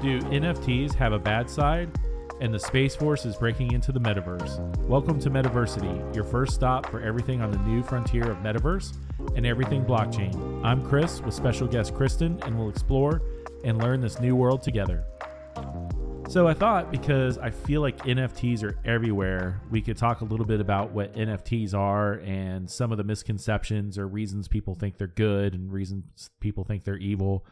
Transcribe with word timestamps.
Do 0.00 0.18
NFTs 0.18 0.94
have 0.94 1.12
a 1.12 1.18
bad 1.18 1.50
side? 1.50 1.90
And 2.40 2.54
the 2.54 2.58
Space 2.58 2.96
Force 2.96 3.26
is 3.26 3.36
breaking 3.36 3.72
into 3.72 3.92
the 3.92 4.00
metaverse. 4.00 4.58
Welcome 4.86 5.20
to 5.20 5.28
Metaversity, 5.28 6.14
your 6.14 6.24
first 6.24 6.54
stop 6.54 6.86
for 6.86 7.02
everything 7.02 7.42
on 7.42 7.50
the 7.50 7.58
new 7.58 7.82
frontier 7.82 8.30
of 8.30 8.38
metaverse 8.38 8.96
and 9.36 9.44
everything 9.44 9.84
blockchain. 9.84 10.64
I'm 10.64 10.82
Chris 10.88 11.20
with 11.20 11.34
special 11.34 11.66
guest 11.66 11.94
Kristen, 11.94 12.40
and 12.46 12.58
we'll 12.58 12.70
explore 12.70 13.20
and 13.62 13.76
learn 13.76 14.00
this 14.00 14.18
new 14.20 14.34
world 14.34 14.62
together. 14.62 15.04
So 16.30 16.48
I 16.48 16.54
thought 16.54 16.90
because 16.90 17.36
I 17.36 17.50
feel 17.50 17.82
like 17.82 17.98
NFTs 17.98 18.62
are 18.62 18.78
everywhere, 18.86 19.60
we 19.70 19.82
could 19.82 19.98
talk 19.98 20.22
a 20.22 20.24
little 20.24 20.46
bit 20.46 20.62
about 20.62 20.92
what 20.92 21.12
NFTs 21.12 21.74
are 21.74 22.14
and 22.14 22.70
some 22.70 22.90
of 22.90 22.96
the 22.96 23.04
misconceptions 23.04 23.98
or 23.98 24.08
reasons 24.08 24.48
people 24.48 24.74
think 24.74 24.96
they're 24.96 25.08
good 25.08 25.52
and 25.52 25.70
reasons 25.70 26.30
people 26.40 26.64
think 26.64 26.84
they're 26.84 26.96
evil. 26.96 27.44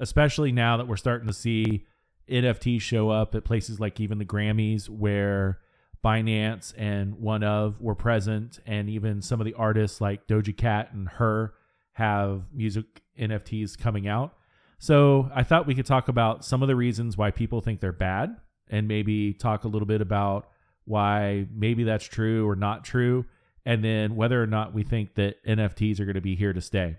Especially 0.00 0.52
now 0.52 0.76
that 0.76 0.88
we're 0.88 0.96
starting 0.96 1.26
to 1.26 1.32
see 1.32 1.86
NFTs 2.30 2.80
show 2.80 3.10
up 3.10 3.34
at 3.34 3.44
places 3.44 3.80
like 3.80 4.00
even 4.00 4.18
the 4.18 4.24
Grammys 4.24 4.88
where 4.88 5.58
Binance 6.04 6.72
and 6.76 7.14
OneOf 7.14 7.80
were 7.80 7.94
present 7.94 8.60
and 8.66 8.88
even 8.88 9.20
some 9.22 9.40
of 9.40 9.44
the 9.44 9.54
artists 9.54 10.00
like 10.00 10.26
Doja 10.26 10.56
Cat 10.56 10.90
and 10.92 11.08
her 11.08 11.54
have 11.92 12.42
music 12.52 12.84
NFTs 13.18 13.76
coming 13.76 14.06
out. 14.06 14.34
So 14.78 15.28
I 15.34 15.42
thought 15.42 15.66
we 15.66 15.74
could 15.74 15.86
talk 15.86 16.08
about 16.08 16.44
some 16.44 16.62
of 16.62 16.68
the 16.68 16.76
reasons 16.76 17.16
why 17.16 17.32
people 17.32 17.60
think 17.60 17.80
they're 17.80 17.92
bad 17.92 18.36
and 18.68 18.86
maybe 18.86 19.32
talk 19.32 19.64
a 19.64 19.68
little 19.68 19.86
bit 19.86 20.00
about 20.00 20.48
why 20.84 21.46
maybe 21.52 21.84
that's 21.84 22.04
true 22.04 22.48
or 22.48 22.54
not 22.54 22.84
true, 22.84 23.26
and 23.66 23.84
then 23.84 24.14
whether 24.14 24.40
or 24.42 24.46
not 24.46 24.72
we 24.72 24.84
think 24.84 25.14
that 25.16 25.44
NFTs 25.44 26.00
are 26.00 26.04
going 26.04 26.14
to 26.14 26.20
be 26.20 26.36
here 26.36 26.52
to 26.52 26.60
stay. 26.60 26.96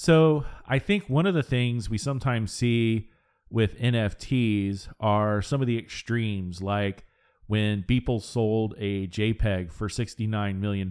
So 0.00 0.44
I 0.64 0.78
think 0.78 1.08
one 1.08 1.26
of 1.26 1.34
the 1.34 1.42
things 1.42 1.90
we 1.90 1.98
sometimes 1.98 2.52
see 2.52 3.10
with 3.50 3.76
NFTs 3.80 4.86
are 5.00 5.42
some 5.42 5.60
of 5.60 5.66
the 5.66 5.76
extremes, 5.76 6.62
like 6.62 7.04
when 7.48 7.82
Beeple 7.82 8.22
sold 8.22 8.76
a 8.78 9.08
JPEG 9.08 9.72
for 9.72 9.88
$69 9.88 10.60
million 10.60 10.88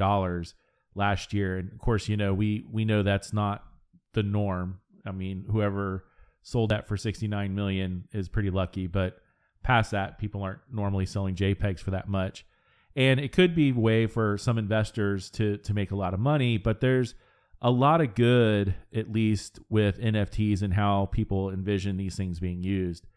last 0.94 1.32
year. 1.32 1.56
And 1.58 1.72
of 1.72 1.80
course, 1.80 2.10
you 2.10 2.18
know, 2.18 2.34
we, 2.34 2.66
we 2.70 2.84
know 2.84 3.02
that's 3.02 3.32
not 3.32 3.64
the 4.12 4.24
norm. 4.24 4.82
I 5.06 5.12
mean, 5.12 5.46
whoever 5.50 6.04
sold 6.42 6.72
that 6.72 6.90
for 6.90 6.98
69 6.98 7.56
million 7.56 8.10
is 8.12 8.28
pretty 8.28 8.50
lucky, 8.50 8.88
but 8.88 9.22
past 9.64 9.92
that, 9.92 10.20
people 10.20 10.44
aren't 10.44 10.60
normally 10.70 11.06
selling 11.06 11.34
JPEGs 11.34 11.80
for 11.80 11.92
that 11.92 12.10
much. 12.10 12.46
And 12.94 13.22
it 13.22 13.32
could 13.32 13.56
be 13.56 13.70
a 13.70 13.74
way 13.74 14.06
for 14.06 14.38
some 14.38 14.58
investors 14.58 15.30
to 15.30 15.60
to 15.60 15.74
make 15.74 15.92
a 15.92 15.96
lot 15.96 16.14
of 16.14 16.20
money, 16.20 16.58
but 16.58 16.82
there's 16.82 17.14
a 17.62 17.72
lot 17.72 18.02
of 18.02 18.16
good, 18.16 18.76
at 18.94 19.12
least 19.12 19.60
with 19.70 20.00
NFTs 20.00 20.62
and 20.62 20.74
how 20.74 21.08
people 21.08 21.50
envision 21.50 21.98
these 21.98 22.16
things 22.16 22.40
being 22.40 22.64
used. 22.64 23.08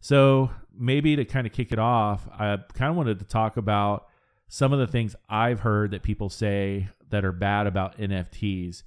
So 0.00 0.50
maybe 0.76 1.16
to 1.16 1.24
kind 1.24 1.46
of 1.46 1.52
kick 1.52 1.72
it 1.72 1.78
off, 1.78 2.28
I 2.32 2.58
kind 2.74 2.90
of 2.90 2.96
wanted 2.96 3.18
to 3.20 3.24
talk 3.24 3.56
about 3.56 4.06
some 4.48 4.72
of 4.72 4.78
the 4.78 4.86
things 4.86 5.16
I've 5.28 5.60
heard 5.60 5.90
that 5.90 6.02
people 6.02 6.28
say 6.28 6.88
that 7.10 7.24
are 7.24 7.32
bad 7.32 7.66
about 7.66 7.98
NFTs. 7.98 8.82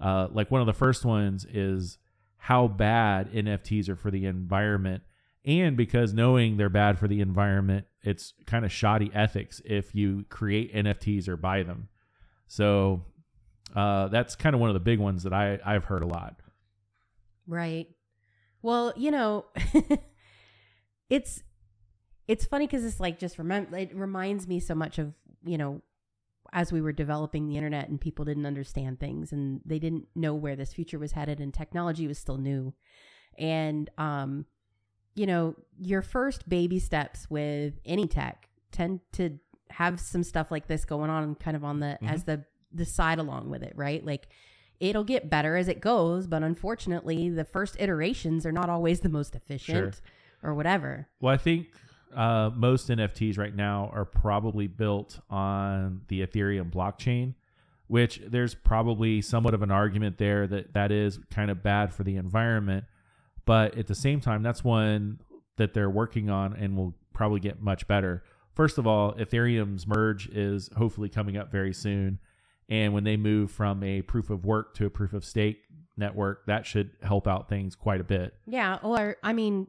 Uh, 0.00 0.28
like 0.30 0.50
one 0.50 0.60
of 0.60 0.66
the 0.66 0.72
first 0.72 1.04
ones 1.04 1.44
is 1.44 1.98
how 2.36 2.68
bad 2.68 3.32
NFTs 3.32 3.88
are 3.88 3.96
for 3.96 4.10
the 4.10 4.26
environment. 4.26 5.02
And 5.44 5.76
because 5.76 6.14
knowing 6.14 6.56
they're 6.56 6.68
bad 6.68 6.98
for 6.98 7.08
the 7.08 7.20
environment, 7.20 7.86
it's 8.02 8.34
kind 8.46 8.64
of 8.64 8.72
shoddy 8.72 9.10
ethics 9.12 9.60
if 9.64 9.94
you 9.94 10.24
create 10.28 10.74
NFTs 10.74 11.28
or 11.28 11.36
buy 11.36 11.62
them. 11.62 11.88
So 12.46 13.02
uh, 13.74 14.08
that's 14.08 14.36
kind 14.36 14.54
of 14.54 14.60
one 14.60 14.70
of 14.70 14.74
the 14.74 14.80
big 14.80 14.98
ones 14.98 15.22
that 15.24 15.32
I, 15.32 15.58
I've 15.64 15.84
heard 15.84 16.02
a 16.02 16.06
lot. 16.06 16.36
Right. 17.46 17.88
Well, 18.62 18.92
you 18.96 19.10
know, 19.10 19.46
it's 21.10 21.42
it's 22.26 22.46
funny 22.46 22.66
because 22.66 22.84
it's 22.84 23.00
like 23.00 23.18
just 23.18 23.38
remember 23.38 23.76
it 23.76 23.94
reminds 23.94 24.48
me 24.48 24.60
so 24.60 24.74
much 24.74 24.98
of 24.98 25.12
you 25.44 25.58
know 25.58 25.82
as 26.52 26.72
we 26.72 26.80
were 26.80 26.92
developing 26.92 27.48
the 27.48 27.56
internet 27.56 27.88
and 27.88 28.00
people 28.00 28.24
didn't 28.24 28.46
understand 28.46 29.00
things 29.00 29.32
and 29.32 29.60
they 29.64 29.78
didn't 29.78 30.06
know 30.14 30.34
where 30.34 30.56
this 30.56 30.72
future 30.72 30.98
was 30.98 31.12
headed 31.12 31.40
and 31.40 31.52
technology 31.52 32.06
was 32.06 32.18
still 32.18 32.38
new 32.38 32.72
and 33.38 33.90
um 33.98 34.46
you 35.14 35.26
know 35.26 35.54
your 35.78 36.00
first 36.00 36.48
baby 36.48 36.78
steps 36.78 37.28
with 37.28 37.74
any 37.84 38.06
tech 38.06 38.48
tend 38.72 39.00
to 39.12 39.38
have 39.70 40.00
some 40.00 40.22
stuff 40.22 40.50
like 40.50 40.66
this 40.66 40.84
going 40.84 41.10
on 41.10 41.34
kind 41.34 41.56
of 41.56 41.64
on 41.64 41.80
the 41.80 41.86
mm-hmm. 41.86 42.06
as 42.06 42.24
the 42.24 42.44
the 42.74 42.84
side 42.84 43.18
along 43.18 43.50
with 43.50 43.62
it 43.62 43.72
right 43.76 44.04
like 44.04 44.28
it'll 44.80 45.04
get 45.04 45.30
better 45.30 45.56
as 45.56 45.68
it 45.68 45.80
goes 45.80 46.26
but 46.26 46.42
unfortunately 46.42 47.30
the 47.30 47.44
first 47.44 47.76
iterations 47.78 48.44
are 48.44 48.52
not 48.52 48.68
always 48.68 49.00
the 49.00 49.08
most 49.08 49.34
efficient 49.34 49.94
sure. 49.94 50.50
or 50.50 50.54
whatever 50.54 51.08
well 51.20 51.32
i 51.32 51.36
think 51.36 51.68
uh, 52.14 52.50
most 52.54 52.88
NFTs 52.88 53.38
right 53.38 53.54
now 53.54 53.90
are 53.92 54.04
probably 54.04 54.66
built 54.66 55.20
on 55.28 56.02
the 56.08 56.24
Ethereum 56.24 56.70
blockchain, 56.70 57.34
which 57.88 58.20
there's 58.26 58.54
probably 58.54 59.20
somewhat 59.20 59.54
of 59.54 59.62
an 59.62 59.70
argument 59.70 60.18
there 60.18 60.46
that 60.46 60.72
that 60.74 60.92
is 60.92 61.18
kind 61.30 61.50
of 61.50 61.62
bad 61.62 61.92
for 61.92 62.04
the 62.04 62.16
environment. 62.16 62.84
But 63.44 63.76
at 63.76 63.86
the 63.86 63.94
same 63.94 64.20
time, 64.20 64.42
that's 64.42 64.64
one 64.64 65.18
that 65.56 65.74
they're 65.74 65.90
working 65.90 66.30
on 66.30 66.54
and 66.54 66.76
will 66.76 66.94
probably 67.12 67.40
get 67.40 67.60
much 67.60 67.86
better. 67.86 68.22
First 68.54 68.78
of 68.78 68.86
all, 68.86 69.12
Ethereum's 69.14 69.86
merge 69.86 70.28
is 70.28 70.70
hopefully 70.76 71.08
coming 71.08 71.36
up 71.36 71.50
very 71.50 71.74
soon. 71.74 72.20
And 72.68 72.94
when 72.94 73.04
they 73.04 73.16
move 73.16 73.50
from 73.50 73.82
a 73.82 74.02
proof 74.02 74.30
of 74.30 74.44
work 74.44 74.74
to 74.76 74.86
a 74.86 74.90
proof 74.90 75.12
of 75.12 75.24
stake 75.24 75.58
network, 75.96 76.46
that 76.46 76.66
should 76.66 76.90
help 77.02 77.28
out 77.28 77.48
things 77.48 77.74
quite 77.74 78.00
a 78.00 78.04
bit. 78.04 78.34
Yeah. 78.46 78.78
Or, 78.82 79.16
I 79.22 79.32
mean, 79.34 79.66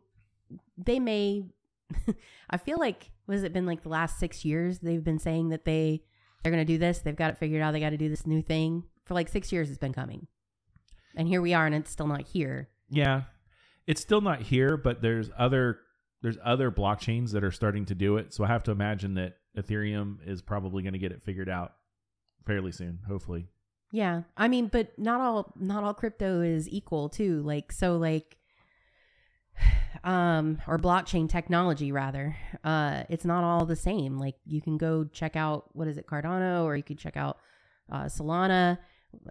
they 0.78 1.00
may 1.00 1.46
I 2.50 2.58
feel 2.58 2.78
like 2.78 3.12
was 3.28 3.44
it 3.44 3.54
been 3.54 3.66
like 3.66 3.84
the 3.84 3.90
last 3.90 4.20
six 4.20 4.46
years 4.46 4.80
they've 4.80 5.04
been 5.04 5.20
saying 5.20 5.50
that 5.50 5.66
they 5.66 6.04
they're 6.44 6.52
gonna 6.52 6.66
do 6.66 6.78
this. 6.78 7.00
They've 7.00 7.16
got 7.16 7.32
it 7.32 7.38
figured 7.38 7.62
out. 7.62 7.72
They 7.72 7.80
got 7.80 7.90
to 7.92 7.98
do 7.98 8.10
this 8.10 8.28
new 8.28 8.42
thing 8.42 8.84
for 9.06 9.14
like 9.14 9.30
six 9.30 9.52
years. 9.52 9.70
It's 9.70 9.78
been 9.80 9.94
coming, 9.94 10.28
and 11.16 11.28
here 11.28 11.42
we 11.42 11.54
are, 11.54 11.66
and 11.66 11.74
it's 11.74 11.92
still 11.92 12.08
not 12.08 12.22
here. 12.22 12.70
Yeah, 12.90 13.24
it's 13.88 14.02
still 14.02 14.22
not 14.22 14.42
here, 14.42 14.78
but 14.78 15.02
there's 15.02 15.32
other 15.38 15.80
there's 16.22 16.38
other 16.44 16.72
blockchains 16.72 17.32
that 17.32 17.44
are 17.44 17.52
starting 17.52 17.86
to 17.86 17.96
do 17.96 18.18
it. 18.18 18.34
So 18.34 18.44
I 18.44 18.48
have 18.48 18.64
to 18.64 18.72
imagine 18.72 19.16
that 19.16 19.38
Ethereum 19.58 20.18
is 20.26 20.42
probably 20.42 20.84
going 20.84 20.94
to 20.94 21.00
get 21.00 21.12
it 21.12 21.24
figured 21.24 21.50
out 21.50 21.74
fairly 22.46 22.72
soon, 22.72 23.00
hopefully. 23.08 23.48
Yeah. 23.92 24.24
I 24.36 24.48
mean, 24.48 24.68
but 24.68 24.98
not 24.98 25.22
all 25.22 25.54
not 25.58 25.84
all 25.84 25.94
crypto 25.94 26.42
is 26.42 26.68
equal 26.68 27.10
too. 27.10 27.42
Like 27.44 27.72
so 27.72 27.98
like 27.98 28.38
um, 30.04 30.60
or 30.68 30.78
blockchain 30.78 31.30
technology 31.30 31.92
rather. 31.92 32.36
Uh, 32.64 33.04
it's 33.10 33.26
not 33.26 33.44
all 33.44 33.66
the 33.66 33.76
same. 33.76 34.20
Like 34.20 34.36
you 34.46 34.62
can 34.62 34.78
go 34.78 35.06
check 35.06 35.36
out 35.36 35.70
what 35.74 35.88
is 35.88 35.98
it, 35.98 36.08
Cardano, 36.08 36.64
or 36.64 36.76
you 36.76 36.84
could 36.84 37.00
check 37.00 37.18
out 37.18 37.38
uh, 37.92 38.06
Solana, 38.06 38.80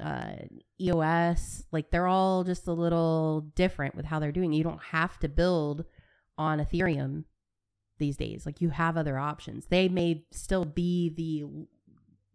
uh, 0.03 0.33
EOS. 0.81 1.65
Like 1.73 1.91
they're 1.91 2.07
all 2.07 2.45
just 2.45 2.67
a 2.67 2.73
little 2.73 3.43
different 3.55 3.95
with 3.95 4.07
how 4.07 4.19
they're 4.19 4.33
doing. 4.33 4.53
You 4.53 4.65
don't 4.65 4.83
have 4.83 5.19
to 5.21 5.29
build 5.29 5.85
on 6.39 6.59
Ethereum 6.59 7.25
these 7.99 8.17
days. 8.17 8.47
Like 8.47 8.61
you 8.61 8.71
have 8.71 8.97
other 8.97 9.19
options. 9.19 9.67
They 9.67 9.89
may 9.89 10.25
still 10.33 10.65
be 10.65 11.11
the 11.11 11.67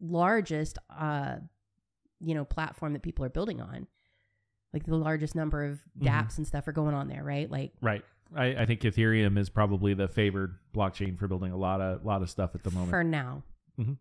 largest, 0.01 0.77
uh, 0.97 1.35
you 2.19 2.35
know, 2.35 2.45
platform 2.45 2.93
that 2.93 3.01
people 3.01 3.25
are 3.25 3.29
building 3.29 3.61
on 3.61 3.87
like 4.73 4.85
the 4.85 4.95
largest 4.95 5.35
number 5.35 5.65
of 5.65 5.79
dApps 5.99 6.09
mm-hmm. 6.09 6.41
and 6.41 6.47
stuff 6.47 6.67
are 6.67 6.71
going 6.71 6.93
on 6.93 7.07
there, 7.07 7.23
right? 7.23 7.49
Like 7.49 7.73
right. 7.81 8.03
I, 8.35 8.45
I, 8.47 8.65
think 8.67 8.81
Ethereum 8.81 9.39
is 9.39 9.49
probably 9.49 9.95
the 9.95 10.07
favored 10.07 10.59
blockchain 10.75 11.17
for 11.17 11.27
building 11.27 11.51
a 11.51 11.57
lot 11.57 11.81
of 11.81 12.05
lot 12.05 12.21
of 12.21 12.29
stuff 12.29 12.51
at 12.53 12.63
the 12.63 12.69
moment. 12.71 12.91
For 12.91 13.03
now. 13.03 13.43
Mm-hmm. 13.79 13.93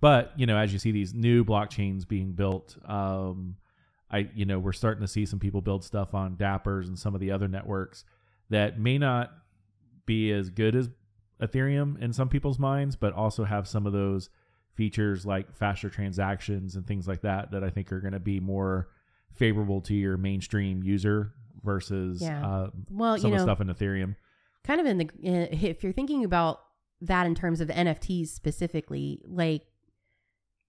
But 0.00 0.32
you 0.36 0.46
know, 0.46 0.56
as 0.56 0.72
you 0.72 0.78
see 0.78 0.90
these 0.90 1.14
new 1.14 1.44
blockchains 1.44 2.08
being 2.08 2.32
built, 2.32 2.76
um, 2.86 3.56
I 4.10 4.28
you 4.34 4.44
know 4.44 4.58
we're 4.58 4.72
starting 4.72 5.02
to 5.02 5.08
see 5.08 5.24
some 5.24 5.38
people 5.38 5.60
build 5.60 5.84
stuff 5.84 6.14
on 6.14 6.36
Dappers 6.36 6.88
and 6.88 6.98
some 6.98 7.14
of 7.14 7.20
the 7.20 7.30
other 7.30 7.46
networks 7.46 8.04
that 8.48 8.80
may 8.80 8.98
not 8.98 9.30
be 10.04 10.32
as 10.32 10.50
good 10.50 10.74
as 10.74 10.88
Ethereum 11.40 12.00
in 12.02 12.12
some 12.12 12.28
people's 12.28 12.58
minds, 12.58 12.96
but 12.96 13.12
also 13.12 13.44
have 13.44 13.68
some 13.68 13.86
of 13.86 13.92
those 13.92 14.30
features 14.74 15.26
like 15.26 15.54
faster 15.54 15.90
transactions 15.90 16.76
and 16.76 16.86
things 16.86 17.06
like 17.06 17.22
that 17.22 17.50
that 17.50 17.64
I 17.64 17.70
think 17.70 17.92
are 17.92 18.00
going 18.00 18.12
to 18.12 18.20
be 18.20 18.40
more 18.40 18.88
favorable 19.32 19.80
to 19.82 19.94
your 19.94 20.16
mainstream 20.16 20.82
user 20.82 21.32
versus 21.62 22.22
yeah. 22.22 22.46
uh, 22.46 22.70
well, 22.90 23.18
some 23.18 23.30
you 23.30 23.36
know, 23.36 23.42
of 23.42 23.46
the 23.46 23.52
stuff 23.52 23.60
in 23.60 23.68
Ethereum. 23.68 24.16
Kind 24.64 24.80
of 24.80 24.86
in 24.86 24.98
the 24.98 25.10
if 25.22 25.82
you're 25.82 25.92
thinking 25.92 26.24
about 26.24 26.60
that 27.02 27.26
in 27.26 27.34
terms 27.34 27.60
of 27.60 27.68
NFTs 27.68 28.28
specifically, 28.28 29.20
like 29.24 29.62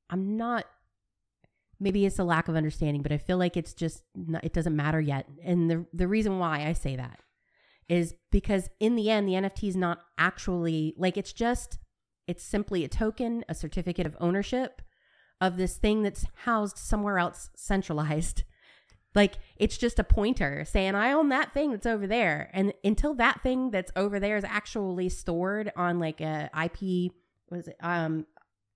I'm 0.09 0.37
not. 0.37 0.65
Maybe 1.79 2.05
it's 2.05 2.19
a 2.19 2.23
lack 2.23 2.47
of 2.47 2.55
understanding, 2.55 3.01
but 3.01 3.11
I 3.11 3.17
feel 3.17 3.37
like 3.37 3.57
it's 3.57 3.73
just 3.73 4.03
not, 4.15 4.43
it 4.43 4.53
doesn't 4.53 4.75
matter 4.75 5.01
yet. 5.01 5.27
And 5.43 5.69
the 5.69 5.85
the 5.93 6.07
reason 6.07 6.37
why 6.37 6.67
I 6.67 6.73
say 6.73 6.95
that 6.95 7.19
is 7.89 8.13
because 8.31 8.69
in 8.79 8.95
the 8.95 9.09
end, 9.09 9.27
the 9.27 9.33
NFT 9.33 9.67
is 9.67 9.75
not 9.75 9.99
actually 10.17 10.93
like 10.97 11.17
it's 11.17 11.33
just 11.33 11.79
it's 12.27 12.43
simply 12.43 12.83
a 12.83 12.87
token, 12.87 13.43
a 13.49 13.55
certificate 13.55 14.05
of 14.05 14.15
ownership 14.19 14.81
of 15.39 15.57
this 15.57 15.77
thing 15.77 16.03
that's 16.03 16.25
housed 16.45 16.77
somewhere 16.77 17.17
else 17.17 17.49
centralized 17.55 18.43
Like 19.13 19.35
it's 19.57 19.77
just 19.77 19.99
a 19.99 20.03
pointer 20.03 20.63
saying 20.65 20.95
I 20.95 21.11
own 21.11 21.29
that 21.29 21.53
thing 21.53 21.71
that's 21.71 21.85
over 21.85 22.07
there. 22.07 22.49
And 22.53 22.73
until 22.83 23.13
that 23.15 23.41
thing 23.43 23.71
that's 23.71 23.91
over 23.95 24.19
there 24.19 24.37
is 24.37 24.45
actually 24.45 25.09
stored 25.09 25.71
on 25.75 25.99
like 25.99 26.21
a 26.21 26.49
IP 26.53 27.11
was 27.49 27.67
it 27.67 27.75
um 27.81 28.25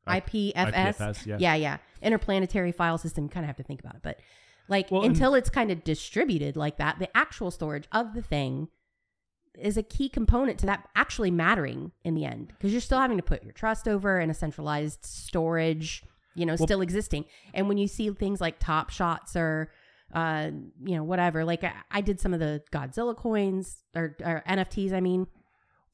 IPFS. 0.08 0.54
IPFS, 0.54 1.26
yeah. 1.26 1.38
yeah, 1.40 1.56
yeah. 1.56 1.78
Interplanetary 2.02 2.72
file 2.72 2.98
system, 2.98 3.30
kind 3.30 3.44
of 3.44 3.48
have 3.48 3.58
to 3.58 3.64
think 3.64 3.80
about 3.80 3.96
it. 3.96 4.02
But 4.04 4.20
like 4.68 4.92
Well, 4.92 5.04
until 5.04 5.36
it's 5.36 5.50
kind 5.50 5.72
of 5.72 5.84
distributed 5.86 6.58
like 6.58 6.78
that, 6.78 7.00
the 7.00 7.16
actual 7.16 7.50
storage 7.50 7.88
of 7.94 8.14
the 8.14 8.22
thing 8.22 8.68
is 9.60 9.78
a 9.78 9.84
key 9.84 10.10
component 10.10 10.60
to 10.60 10.66
that 10.66 10.88
actually 10.96 11.32
mattering 11.32 11.92
in 12.04 12.16
the 12.16 12.26
end 12.26 12.48
because 12.48 12.72
you're 12.72 12.82
still 12.82 13.00
having 13.00 13.18
to 13.18 13.24
put 13.24 13.44
your 13.44 13.54
trust 13.54 13.88
over 13.88 14.20
in 14.20 14.30
a 14.30 14.34
centralized 14.34 15.06
storage, 15.06 16.04
you 16.36 16.46
know, 16.46 16.56
Well- 16.58 16.68
still 16.68 16.82
existing. 16.82 17.26
And 17.54 17.68
when 17.68 17.78
you 17.78 17.88
see 17.88 18.10
things 18.12 18.42
like 18.42 18.60
Top 18.60 18.90
Shots 18.90 19.36
or 19.36 19.72
uh, 20.14 20.52
you 20.84 20.96
know, 20.96 21.04
whatever, 21.04 21.44
like 21.44 21.64
I, 21.64 21.74
I 21.92 22.02
did 22.02 22.20
some 22.20 22.34
of 22.34 22.40
the 22.40 22.62
Godzilla 22.72 23.16
coins 23.16 23.78
or, 23.96 24.16
or 24.24 24.44
NFTs, 24.48 24.94
I 24.94 25.02
mean, 25.02 25.28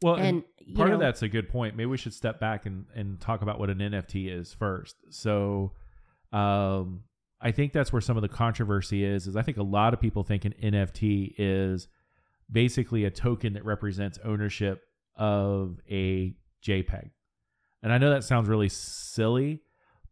Well, 0.02 0.16
and, 0.16 0.44
and 0.68 0.76
part 0.76 0.92
of 0.92 1.00
that's 1.00 1.22
a 1.22 1.30
good 1.30 1.50
point. 1.50 1.76
Maybe 1.76 1.88
we 1.88 1.98
should 1.98 2.14
step 2.14 2.40
back 2.40 2.66
and, 2.66 2.86
and 2.94 3.20
talk 3.20 3.42
about 3.42 3.58
what 3.58 3.70
an 3.70 3.80
NFT 3.80 4.30
is 4.32 4.54
first. 4.54 4.96
So, 5.10 5.72
um, 6.34 7.04
I 7.42 7.52
think 7.52 7.74
that's 7.74 7.92
where 7.92 8.02
some 8.02 8.18
of 8.18 8.22
the 8.22 8.30
controversy 8.30 9.04
is. 9.04 9.26
Is 9.26 9.36
I 9.36 9.42
think 9.42 9.58
a 9.58 9.64
lot 9.64 9.94
of 9.94 10.00
people 10.00 10.24
think 10.24 10.46
an 10.46 10.54
NFT 10.62 11.34
is 11.38 11.88
basically 12.52 13.06
a 13.06 13.12
token 13.12 13.54
that 13.54 13.66
represents 13.66 14.20
ownership 14.24 14.84
of 15.16 15.80
a 15.90 16.34
JPEG. 16.66 17.12
And 17.84 17.92
I 17.92 17.98
know 17.98 18.12
that 18.12 18.24
sounds 18.24 18.48
really 18.48 18.70
silly, 18.70 19.62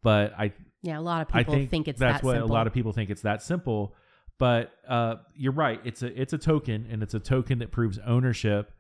but 0.02 0.34
I 0.38 0.54
yeah, 0.82 0.98
a 0.98 1.02
lot 1.02 1.22
of 1.22 1.28
people 1.28 1.54
think, 1.54 1.70
think, 1.70 1.88
it's 1.88 2.00
that's 2.00 2.22
that 2.22 2.26
what 2.26 2.36
simple. 2.36 2.50
a 2.50 2.54
lot 2.54 2.68
of 2.68 2.74
people 2.74 2.94
think 2.94 3.10
it's 3.10 3.22
that 3.24 3.42
simple. 3.42 3.94
But 4.38 4.72
uh, 4.88 5.16
you're 5.36 5.52
right. 5.52 5.82
It's 5.84 6.02
a 6.02 6.22
it's 6.22 6.32
a 6.34 6.38
token, 6.38 6.88
and 6.90 7.04
it's 7.04 7.14
a 7.14 7.20
token 7.20 7.60
that 7.60 7.72
proves 7.72 8.00
ownership. 8.06 8.72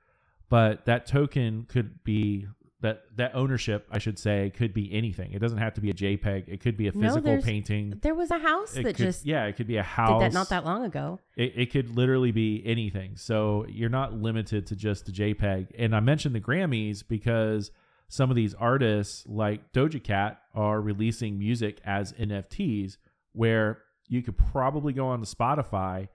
But 0.50 0.86
that 0.86 1.06
token 1.06 1.66
could 1.70 2.04
be 2.04 2.48
that 2.82 3.04
that 3.18 3.36
ownership, 3.36 3.88
I 3.92 3.98
should 4.00 4.18
say, 4.18 4.52
could 4.56 4.74
be 4.74 4.94
anything. 4.94 5.34
It 5.34 5.40
doesn't 5.40 5.58
have 5.58 5.74
to 5.74 5.82
be 5.82 5.90
a 5.90 5.94
JPEG. 5.94 6.46
It 6.48 6.62
could 6.62 6.78
be 6.78 6.88
a 6.88 6.92
physical 6.94 7.22
there's- 7.24 7.44
painting. 7.44 8.00
there 8.02 8.16
was 8.16 8.32
a 8.32 8.40
house 8.40 8.76
It 8.78 8.84
that 8.84 8.96
could, 8.96 9.06
just 9.06 9.26
yeah, 9.26 9.46
it 9.46 9.58
could 9.58 9.68
be 9.68 9.76
a 9.78 9.82
did 9.82 9.86
house. 9.86 10.22
that 10.22 10.34
not 10.34 10.48
that 10.50 10.64
long 10.64 10.86
ago. 10.86 11.20
It, 11.36 11.54
it 11.56 11.72
could 11.72 11.90
literally 11.96 12.32
be 12.32 12.64
anything. 12.66 13.18
So 13.18 13.66
you're 13.68 13.90
not 13.90 14.14
limited 14.14 14.66
to 14.68 14.76
just 14.78 15.06
the 15.06 15.12
JPEG. 15.12 15.72
And 15.78 15.94
I 15.96 16.00
mentioned 16.00 16.34
the 16.36 16.40
Grammys 16.40 17.04
because 17.06 17.72
some 18.08 18.30
of 18.30 18.36
these 18.38 18.54
artists, 18.54 19.26
like 19.28 19.72
Doja 19.74 20.02
Cat, 20.02 20.40
are 20.56 20.80
releasing 20.80 21.38
music 21.38 21.80
as 21.84 22.14
NFTs, 22.14 22.96
where 23.34 23.80
you 24.08 24.24
could 24.24 24.38
probably 24.38 24.94
go 24.94 25.08
on 25.08 25.20
to 25.20 25.26
Spotify, 25.36 26.08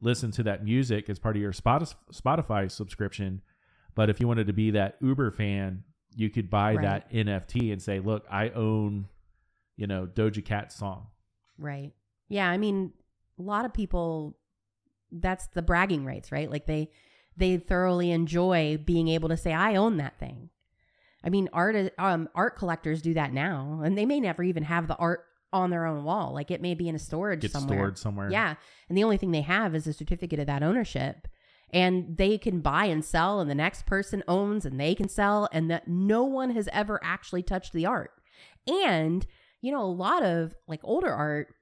listen 0.00 0.30
to 0.32 0.42
that 0.42 0.64
music 0.64 1.08
as 1.08 1.18
part 1.20 1.36
of 1.36 1.42
your 1.42 1.52
Spoti- 1.52 1.94
Spotify 2.12 2.68
subscription. 2.70 3.40
But 3.94 4.10
if 4.10 4.20
you 4.20 4.28
wanted 4.28 4.48
to 4.48 4.52
be 4.52 4.72
that 4.72 4.96
Uber 5.00 5.30
fan, 5.30 5.84
you 6.18 6.28
could 6.30 6.50
buy 6.50 6.74
Right. 6.74 6.82
that 6.82 7.12
NFT 7.12 7.70
and 7.72 7.80
say, 7.80 8.00
"Look, 8.00 8.26
I 8.28 8.48
own, 8.50 9.06
you 9.76 9.86
know, 9.86 10.04
Doja 10.04 10.44
Cat 10.44 10.72
song." 10.72 11.06
Right. 11.56 11.92
Yeah, 12.28 12.50
I 12.50 12.56
mean, 12.58 12.92
a 13.38 13.42
lot 13.42 13.64
of 13.64 13.72
people 13.72 14.36
that's 15.12 15.46
the 15.46 15.62
bragging 15.62 16.04
rights, 16.04 16.32
right? 16.32 16.50
Like 16.50 16.66
they 16.66 16.90
they 17.36 17.56
thoroughly 17.56 18.10
enjoy 18.10 18.78
being 18.84 19.06
able 19.06 19.28
to 19.28 19.36
say 19.36 19.52
I 19.54 19.76
own 19.76 19.96
that 19.98 20.18
thing. 20.18 20.50
I 21.22 21.30
mean, 21.30 21.48
art 21.52 21.92
um 21.98 22.28
art 22.34 22.56
collectors 22.56 23.00
do 23.00 23.14
that 23.14 23.32
now, 23.32 23.80
and 23.84 23.96
they 23.96 24.04
may 24.04 24.18
never 24.18 24.42
even 24.42 24.64
have 24.64 24.88
the 24.88 24.96
art 24.96 25.24
on 25.52 25.70
their 25.70 25.86
own 25.86 26.02
wall. 26.02 26.34
Like 26.34 26.50
it 26.50 26.60
may 26.60 26.74
be 26.74 26.88
in 26.88 26.96
a 26.96 26.98
storage 26.98 27.42
Get 27.42 27.52
somewhere. 27.52 27.78
stored 27.78 27.98
somewhere. 27.98 28.30
Yeah, 28.30 28.56
and 28.88 28.98
the 28.98 29.04
only 29.04 29.18
thing 29.18 29.30
they 29.30 29.42
have 29.42 29.74
is 29.76 29.86
a 29.86 29.92
certificate 29.92 30.40
of 30.40 30.46
that 30.48 30.64
ownership. 30.64 31.28
And 31.70 32.16
they 32.16 32.38
can 32.38 32.60
buy 32.60 32.86
and 32.86 33.04
sell, 33.04 33.40
and 33.40 33.50
the 33.50 33.54
next 33.54 33.84
person 33.84 34.22
owns, 34.26 34.64
and 34.64 34.80
they 34.80 34.94
can 34.94 35.08
sell, 35.08 35.48
and 35.52 35.70
that 35.70 35.86
no 35.86 36.24
one 36.24 36.50
has 36.50 36.68
ever 36.72 36.98
actually 37.02 37.42
touched 37.42 37.72
the 37.72 37.86
art. 37.86 38.12
And 38.66 39.26
you 39.60 39.72
know, 39.72 39.82
a 39.82 39.86
lot 39.86 40.22
of 40.22 40.54
like 40.66 40.80
older 40.82 41.12
art 41.12 41.54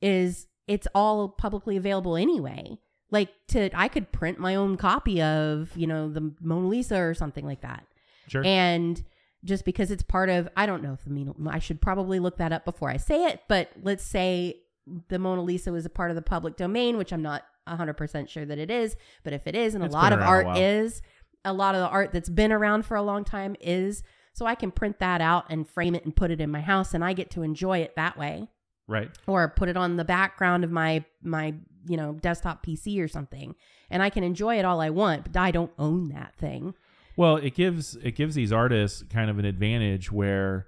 is 0.00 0.46
it's 0.66 0.86
all 0.94 1.28
publicly 1.28 1.76
available 1.76 2.16
anyway. 2.16 2.78
Like 3.10 3.30
to, 3.48 3.70
I 3.74 3.88
could 3.88 4.12
print 4.12 4.38
my 4.38 4.54
own 4.54 4.76
copy 4.76 5.20
of 5.20 5.76
you 5.76 5.86
know 5.86 6.10
the 6.10 6.32
Mona 6.40 6.68
Lisa 6.68 6.98
or 6.98 7.14
something 7.14 7.44
like 7.44 7.62
that. 7.62 7.84
Sure. 8.28 8.44
And 8.44 9.02
just 9.44 9.64
because 9.64 9.90
it's 9.90 10.02
part 10.02 10.28
of, 10.28 10.48
I 10.56 10.66
don't 10.66 10.82
know 10.82 10.92
if 10.92 11.02
the 11.02 11.10
Mona, 11.10 11.32
I 11.48 11.58
should 11.58 11.80
probably 11.80 12.18
look 12.18 12.36
that 12.36 12.52
up 12.52 12.64
before 12.64 12.90
I 12.90 12.98
say 12.98 13.24
it, 13.24 13.42
but 13.48 13.70
let's 13.82 14.04
say 14.04 14.60
the 15.08 15.18
Mona 15.18 15.42
Lisa 15.42 15.72
was 15.72 15.86
a 15.86 15.90
part 15.90 16.10
of 16.10 16.16
the 16.16 16.22
public 16.22 16.56
domain, 16.56 16.96
which 16.96 17.12
I'm 17.12 17.22
not 17.22 17.44
100% 17.68 18.28
sure 18.28 18.44
that 18.44 18.58
it 18.58 18.70
is, 18.70 18.96
but 19.22 19.32
if 19.32 19.46
it 19.46 19.54
is, 19.54 19.74
and 19.74 19.84
It's 19.84 19.94
a 19.94 19.96
lot 19.96 20.12
of 20.12 20.20
art 20.20 20.56
is, 20.56 21.02
a 21.44 21.52
lot 21.52 21.74
of 21.74 21.80
the 21.80 21.88
art 21.88 22.12
that's 22.12 22.28
been 22.28 22.52
around 22.52 22.84
for 22.84 22.96
a 22.96 23.02
long 23.02 23.24
time 23.24 23.56
is, 23.60 24.02
so 24.32 24.46
I 24.46 24.54
can 24.54 24.70
print 24.70 24.98
that 25.00 25.20
out 25.20 25.46
and 25.50 25.68
frame 25.68 25.94
it 25.94 26.04
and 26.04 26.14
put 26.14 26.30
it 26.30 26.40
in 26.40 26.50
my 26.50 26.60
house 26.60 26.94
and 26.94 27.04
I 27.04 27.12
get 27.12 27.30
to 27.32 27.42
enjoy 27.42 27.78
it 27.78 27.96
that 27.96 28.16
way. 28.18 28.48
Right. 28.88 29.10
or 29.28 29.48
put 29.48 29.68
it 29.68 29.76
on 29.76 29.96
the 29.96 30.04
background 30.04 30.64
of 30.64 30.72
my 30.72 31.04
my 31.22 31.54
you 31.86 31.96
know 31.96 32.14
desktop 32.14 32.66
PC 32.66 33.00
or 33.00 33.06
something 33.06 33.54
and 33.88 34.02
I 34.02 34.10
can 34.10 34.24
enjoy 34.24 34.58
it 34.58 34.64
all 34.64 34.80
I 34.80 34.90
want 34.90 35.32
but 35.32 35.36
I 35.36 35.52
don't 35.52 35.70
own 35.78 36.08
that 36.08 36.34
thing. 36.34 36.74
Well, 37.16 37.36
it 37.36 37.54
gives 37.54 37.94
it 37.96 38.16
gives 38.16 38.34
these 38.34 38.52
artists 38.52 39.04
kind 39.08 39.30
of 39.30 39.38
an 39.38 39.44
advantage 39.44 40.10
where 40.10 40.66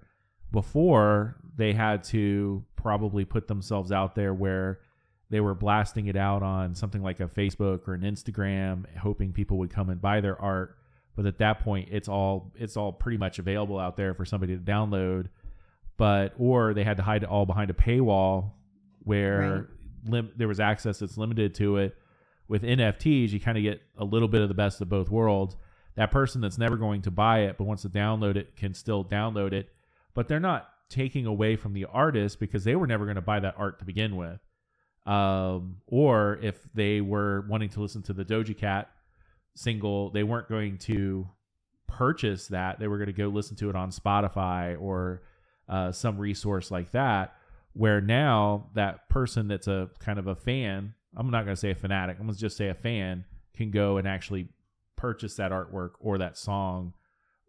before 0.52 1.36
they 1.56 1.72
had 1.72 2.04
to 2.04 2.64
probably 2.76 3.24
put 3.24 3.48
themselves 3.48 3.90
out 3.90 4.14
there 4.14 4.32
where 4.32 4.80
they 5.30 5.40
were 5.40 5.54
blasting 5.54 6.06
it 6.06 6.16
out 6.16 6.42
on 6.42 6.74
something 6.74 7.02
like 7.02 7.20
a 7.20 7.26
Facebook 7.26 7.88
or 7.88 7.94
an 7.94 8.02
Instagram 8.02 8.84
hoping 8.98 9.32
people 9.32 9.58
would 9.58 9.70
come 9.70 9.88
and 9.88 10.00
buy 10.00 10.20
their 10.20 10.40
art. 10.40 10.76
But 11.16 11.26
at 11.26 11.38
that 11.38 11.60
point 11.60 11.88
it's 11.90 12.08
all 12.08 12.52
it's 12.54 12.76
all 12.76 12.92
pretty 12.92 13.18
much 13.18 13.38
available 13.38 13.78
out 13.78 13.96
there 13.96 14.14
for 14.14 14.24
somebody 14.24 14.56
to 14.56 14.62
download. 14.62 15.26
But 15.96 16.34
or 16.38 16.74
they 16.74 16.84
had 16.84 16.98
to 16.98 17.02
hide 17.02 17.22
it 17.22 17.28
all 17.28 17.46
behind 17.46 17.70
a 17.70 17.74
paywall 17.74 18.52
where 19.04 19.68
lim- 20.06 20.32
there 20.36 20.48
was 20.48 20.60
access 20.60 20.98
that's 20.98 21.16
limited 21.16 21.54
to 21.56 21.78
it. 21.78 21.96
With 22.48 22.62
NFTs 22.62 23.30
you 23.30 23.40
kind 23.40 23.56
of 23.56 23.62
get 23.62 23.80
a 23.96 24.04
little 24.04 24.28
bit 24.28 24.42
of 24.42 24.48
the 24.48 24.54
best 24.54 24.80
of 24.82 24.90
both 24.90 25.08
worlds. 25.08 25.56
That 25.94 26.10
person 26.10 26.40
that's 26.40 26.58
never 26.58 26.76
going 26.76 27.02
to 27.02 27.10
buy 27.10 27.40
it 27.40 27.56
but 27.56 27.64
wants 27.64 27.82
to 27.82 27.88
download 27.88 28.36
it 28.36 28.56
can 28.56 28.74
still 28.74 29.04
download 29.04 29.52
it 29.52 29.70
but 30.14 30.28
they're 30.28 30.40
not 30.40 30.68
taking 30.88 31.26
away 31.26 31.56
from 31.56 31.72
the 31.72 31.86
artist 31.86 32.38
because 32.38 32.64
they 32.64 32.76
were 32.76 32.86
never 32.86 33.04
going 33.04 33.16
to 33.16 33.22
buy 33.22 33.40
that 33.40 33.54
art 33.56 33.78
to 33.78 33.84
begin 33.84 34.16
with. 34.16 34.40
Um, 35.06 35.78
or 35.86 36.38
if 36.42 36.60
they 36.74 37.00
were 37.00 37.44
wanting 37.48 37.70
to 37.70 37.80
listen 37.80 38.02
to 38.02 38.12
the 38.12 38.24
Doja 38.24 38.56
Cat 38.56 38.90
single 39.54 40.10
they 40.10 40.22
weren't 40.22 40.48
going 40.48 40.78
to 40.78 41.28
purchase 41.86 42.48
that. 42.48 42.78
They 42.78 42.88
were 42.88 42.96
going 42.96 43.08
to 43.08 43.12
go 43.12 43.28
listen 43.28 43.56
to 43.56 43.68
it 43.68 43.76
on 43.76 43.90
Spotify 43.90 44.80
or 44.80 45.22
uh, 45.68 45.92
some 45.92 46.18
resource 46.18 46.70
like 46.70 46.92
that 46.92 47.34
where 47.74 48.00
now 48.00 48.68
that 48.74 49.08
person 49.08 49.48
that's 49.48 49.66
a 49.66 49.88
kind 49.98 50.18
of 50.18 50.26
a 50.26 50.34
fan 50.34 50.94
i'm 51.16 51.30
not 51.30 51.44
going 51.44 51.54
to 51.54 51.60
say 51.60 51.70
a 51.70 51.74
fanatic 51.74 52.16
i'm 52.18 52.26
going 52.26 52.34
to 52.34 52.40
just 52.40 52.56
say 52.56 52.68
a 52.68 52.74
fan 52.74 53.24
can 53.56 53.70
go 53.70 53.96
and 53.96 54.06
actually 54.06 54.48
purchase 54.96 55.36
that 55.36 55.52
artwork 55.52 55.92
or 56.00 56.18
that 56.18 56.36
song 56.36 56.92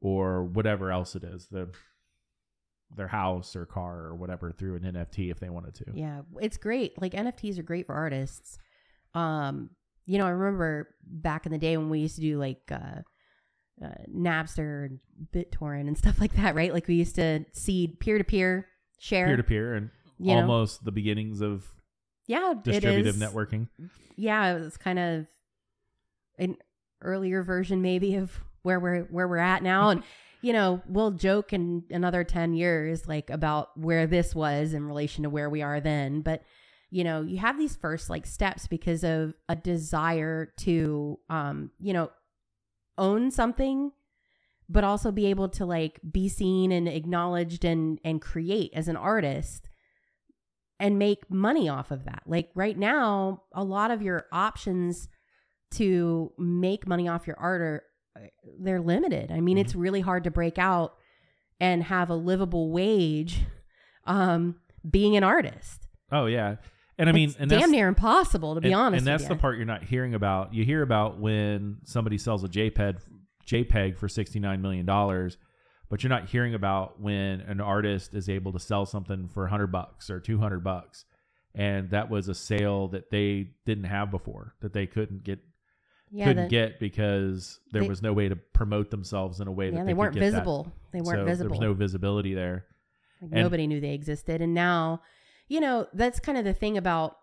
or 0.01 0.43
whatever 0.43 0.91
else 0.91 1.15
it 1.15 1.23
is 1.23 1.47
the 1.47 1.67
their 2.95 3.07
house 3.07 3.55
or 3.55 3.65
car 3.65 3.99
or 4.05 4.15
whatever 4.15 4.51
through 4.51 4.75
an 4.75 4.83
nft 4.83 5.31
if 5.31 5.39
they 5.39 5.49
wanted 5.49 5.73
to 5.75 5.85
Yeah, 5.93 6.21
it's 6.39 6.57
great. 6.57 6.99
Like 7.01 7.13
NFTs 7.13 7.57
are 7.59 7.63
great 7.63 7.85
for 7.85 7.95
artists. 7.95 8.57
Um, 9.13 9.69
you 10.05 10.17
know, 10.17 10.25
I 10.25 10.29
remember 10.29 10.95
back 11.05 11.45
in 11.45 11.51
the 11.51 11.57
day 11.57 11.77
when 11.77 11.89
we 11.89 11.99
used 11.99 12.15
to 12.15 12.21
do 12.21 12.37
like 12.37 12.61
uh, 12.71 13.01
uh 13.83 14.03
Napster 14.09 14.85
and 14.85 14.99
BitTorrent 15.33 15.87
and 15.87 15.97
stuff 15.97 16.19
like 16.21 16.33
that, 16.35 16.55
right? 16.55 16.73
Like 16.73 16.87
we 16.87 16.95
used 16.95 17.15
to 17.15 17.45
seed 17.53 17.99
peer 17.99 18.17
to 18.17 18.23
peer 18.23 18.67
share. 18.99 19.27
peer 19.27 19.37
to 19.37 19.43
peer 19.43 19.73
and 19.75 19.89
You 20.19 20.35
know? 20.35 20.41
almost 20.41 20.83
the 20.83 20.91
beginnings 20.91 21.41
of 21.41 21.67
yeah, 22.27 22.53
distributive 22.61 23.15
is. 23.15 23.21
networking 23.21 23.67
Yeah, 24.15 24.55
it 24.55 24.61
was 24.61 24.77
kind 24.77 24.99
of 24.99 25.27
an 26.37 26.57
earlier 27.01 27.43
version 27.43 27.81
maybe 27.81 28.15
of 28.15 28.39
where 28.61 28.79
we're 28.79 29.03
where 29.03 29.27
we're 29.27 29.37
at 29.37 29.61
now 29.61 29.89
and 29.89 30.03
you 30.43 30.53
know 30.53 30.81
we'll 30.87 31.11
joke 31.11 31.53
in 31.53 31.83
another 31.89 32.23
10 32.23 32.53
years 32.53 33.07
like 33.07 33.29
about 33.29 33.75
where 33.77 34.05
this 34.05 34.35
was 34.35 34.73
in 34.73 34.85
relation 34.85 35.23
to 35.23 35.29
where 35.29 35.49
we 35.49 35.61
are 35.61 35.79
then 35.79 36.21
but 36.21 36.43
you 36.91 37.03
know 37.03 37.21
you 37.21 37.37
have 37.37 37.57
these 37.57 37.75
first 37.75 38.09
like 38.09 38.25
steps 38.25 38.67
because 38.67 39.03
of 39.03 39.33
a 39.49 39.55
desire 39.55 40.53
to 40.57 41.17
um 41.29 41.71
you 41.79 41.93
know 41.93 42.11
own 42.97 43.31
something 43.31 43.91
but 44.69 44.83
also 44.83 45.11
be 45.11 45.27
able 45.27 45.49
to 45.49 45.65
like 45.65 45.99
be 46.09 46.29
seen 46.29 46.71
and 46.71 46.87
acknowledged 46.87 47.65
and 47.65 47.99
and 48.03 48.21
create 48.21 48.71
as 48.73 48.87
an 48.87 48.95
artist 48.95 49.69
and 50.79 50.99
make 50.99 51.29
money 51.29 51.69
off 51.69 51.91
of 51.91 52.05
that. 52.05 52.23
Like 52.25 52.49
right 52.55 52.77
now, 52.77 53.43
a 53.53 53.63
lot 53.63 53.91
of 53.91 54.01
your 54.01 54.25
options 54.31 55.07
to 55.71 56.31
make 56.37 56.87
money 56.87 57.07
off 57.07 57.25
your 57.25 57.39
art 57.39 57.61
are 57.61 57.83
they're 58.59 58.81
limited. 58.81 59.31
I 59.31 59.41
mean, 59.41 59.57
it's 59.57 59.75
really 59.75 60.01
hard 60.01 60.23
to 60.25 60.31
break 60.31 60.57
out 60.57 60.95
and 61.59 61.83
have 61.83 62.09
a 62.09 62.15
livable 62.15 62.71
wage 62.71 63.41
um 64.05 64.55
being 64.89 65.15
an 65.15 65.23
artist. 65.23 65.87
Oh 66.11 66.25
yeah, 66.25 66.57
and 66.97 67.09
I 67.09 67.11
mean, 67.13 67.29
It's 67.29 67.37
and 67.39 67.49
damn 67.49 67.71
near 67.71 67.87
impossible 67.87 68.55
to 68.55 68.61
be 68.61 68.67
and, 68.67 68.75
honest. 68.75 68.99
and 68.99 69.07
that's 69.07 69.27
the 69.27 69.35
part 69.35 69.57
you're 69.57 69.65
not 69.65 69.83
hearing 69.83 70.13
about. 70.13 70.53
You 70.53 70.65
hear 70.65 70.81
about 70.81 71.19
when 71.19 71.77
somebody 71.85 72.17
sells 72.17 72.43
a 72.43 72.47
JPEG 72.47 72.99
JPEG 73.47 73.97
for 73.97 74.07
sixty 74.07 74.39
nine 74.39 74.61
million 74.61 74.85
dollars, 74.85 75.37
but 75.89 76.03
you're 76.03 76.09
not 76.09 76.29
hearing 76.29 76.53
about 76.53 76.99
when 76.99 77.41
an 77.41 77.61
artist 77.61 78.13
is 78.13 78.29
able 78.29 78.51
to 78.53 78.59
sell 78.59 78.85
something 78.85 79.29
for 79.33 79.47
hundred 79.47 79.67
bucks 79.67 80.09
or 80.09 80.19
two 80.19 80.37
hundred 80.39 80.63
bucks, 80.63 81.05
and 81.55 81.89
that 81.91 82.09
was 82.09 82.27
a 82.27 82.35
sale 82.35 82.89
that 82.89 83.09
they 83.09 83.51
didn't 83.65 83.85
have 83.85 84.11
before 84.11 84.53
that 84.61 84.73
they 84.73 84.85
couldn't 84.85 85.23
get 85.23 85.39
Yeah, 86.15 86.25
couldn't 86.25 86.43
the- 86.43 86.49
get 86.49 86.79
because 86.79 87.59
there 87.71 87.81
they- 87.81 87.89
was 87.89 88.01
no 88.03 88.13
way 88.13 88.29
to 88.29 88.35
promote 88.35 88.91
themselves 88.91 89.39
in 89.39 89.47
a 89.47 89.51
way 89.51 89.71
yeah, 89.71 89.77
that 89.79 89.85
they, 89.85 89.91
could 89.93 89.97
weren't 89.97 90.13
get 90.13 90.19
that. 90.19 90.31
visible. 90.31 90.71
They 90.91 91.01
weren't 91.01 91.19
so 91.21 91.25
visible. 91.25 91.49
There 91.49 91.49
was 91.49 91.59
no 91.59 91.73
visibility 91.73 92.33
there. 92.35 92.65
Like, 93.21 93.31
And- 93.31 93.41
nobody 93.41 93.65
knew 93.67 93.79
they 93.81 93.93
existed. 93.93 94.41
And 94.41 94.53
now, 94.53 95.01
you 95.47 95.59
know, 95.59 95.87
that's 95.93 96.19
kind 96.19 96.37
of 96.37 96.43
the 96.45 96.53
thing 96.53 96.77
about 96.77 97.17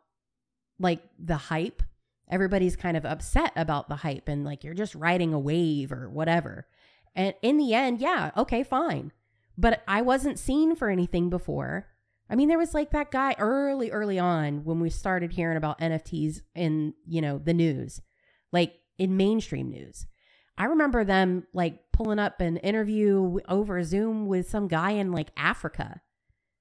like 0.80 1.02
the 1.18 1.36
hype. 1.36 1.82
Everybody's 2.28 2.74
kind 2.76 2.96
of 2.96 3.04
upset 3.04 3.52
about 3.56 3.88
the 3.88 3.96
hype 3.96 4.28
and 4.28 4.44
like 4.44 4.64
you're 4.64 4.74
just 4.74 4.94
riding 4.94 5.32
a 5.34 5.38
wave 5.38 5.92
or 5.92 6.08
whatever. 6.10 6.66
And 7.14 7.34
in 7.42 7.58
the 7.58 7.74
end, 7.74 8.00
yeah, 8.00 8.30
okay, 8.36 8.62
fine. 8.62 9.12
But 9.58 9.82
I 9.86 10.00
wasn't 10.02 10.38
seen 10.38 10.74
for 10.74 10.88
anything 10.88 11.28
before. 11.28 11.86
I 12.30 12.36
mean, 12.36 12.48
there 12.48 12.58
was 12.58 12.72
like 12.72 12.90
that 12.92 13.10
guy 13.10 13.34
early, 13.38 13.90
early 13.90 14.18
on 14.18 14.64
when 14.64 14.80
we 14.80 14.88
started 14.90 15.32
hearing 15.32 15.56
about 15.56 15.80
NFTs 15.80 16.40
in, 16.54 16.94
you 17.06 17.20
know, 17.20 17.38
the 17.38 17.52
news, 17.52 18.00
like 18.52 18.74
in 19.00 19.16
mainstream 19.16 19.70
news. 19.70 20.06
I 20.58 20.66
remember 20.66 21.04
them 21.04 21.46
like 21.54 21.78
pulling 21.92 22.18
up 22.18 22.40
an 22.40 22.58
interview 22.58 23.38
over 23.48 23.82
Zoom 23.82 24.26
with 24.26 24.48
some 24.48 24.68
guy 24.68 24.90
in 24.90 25.10
like 25.10 25.30
Africa. 25.36 26.02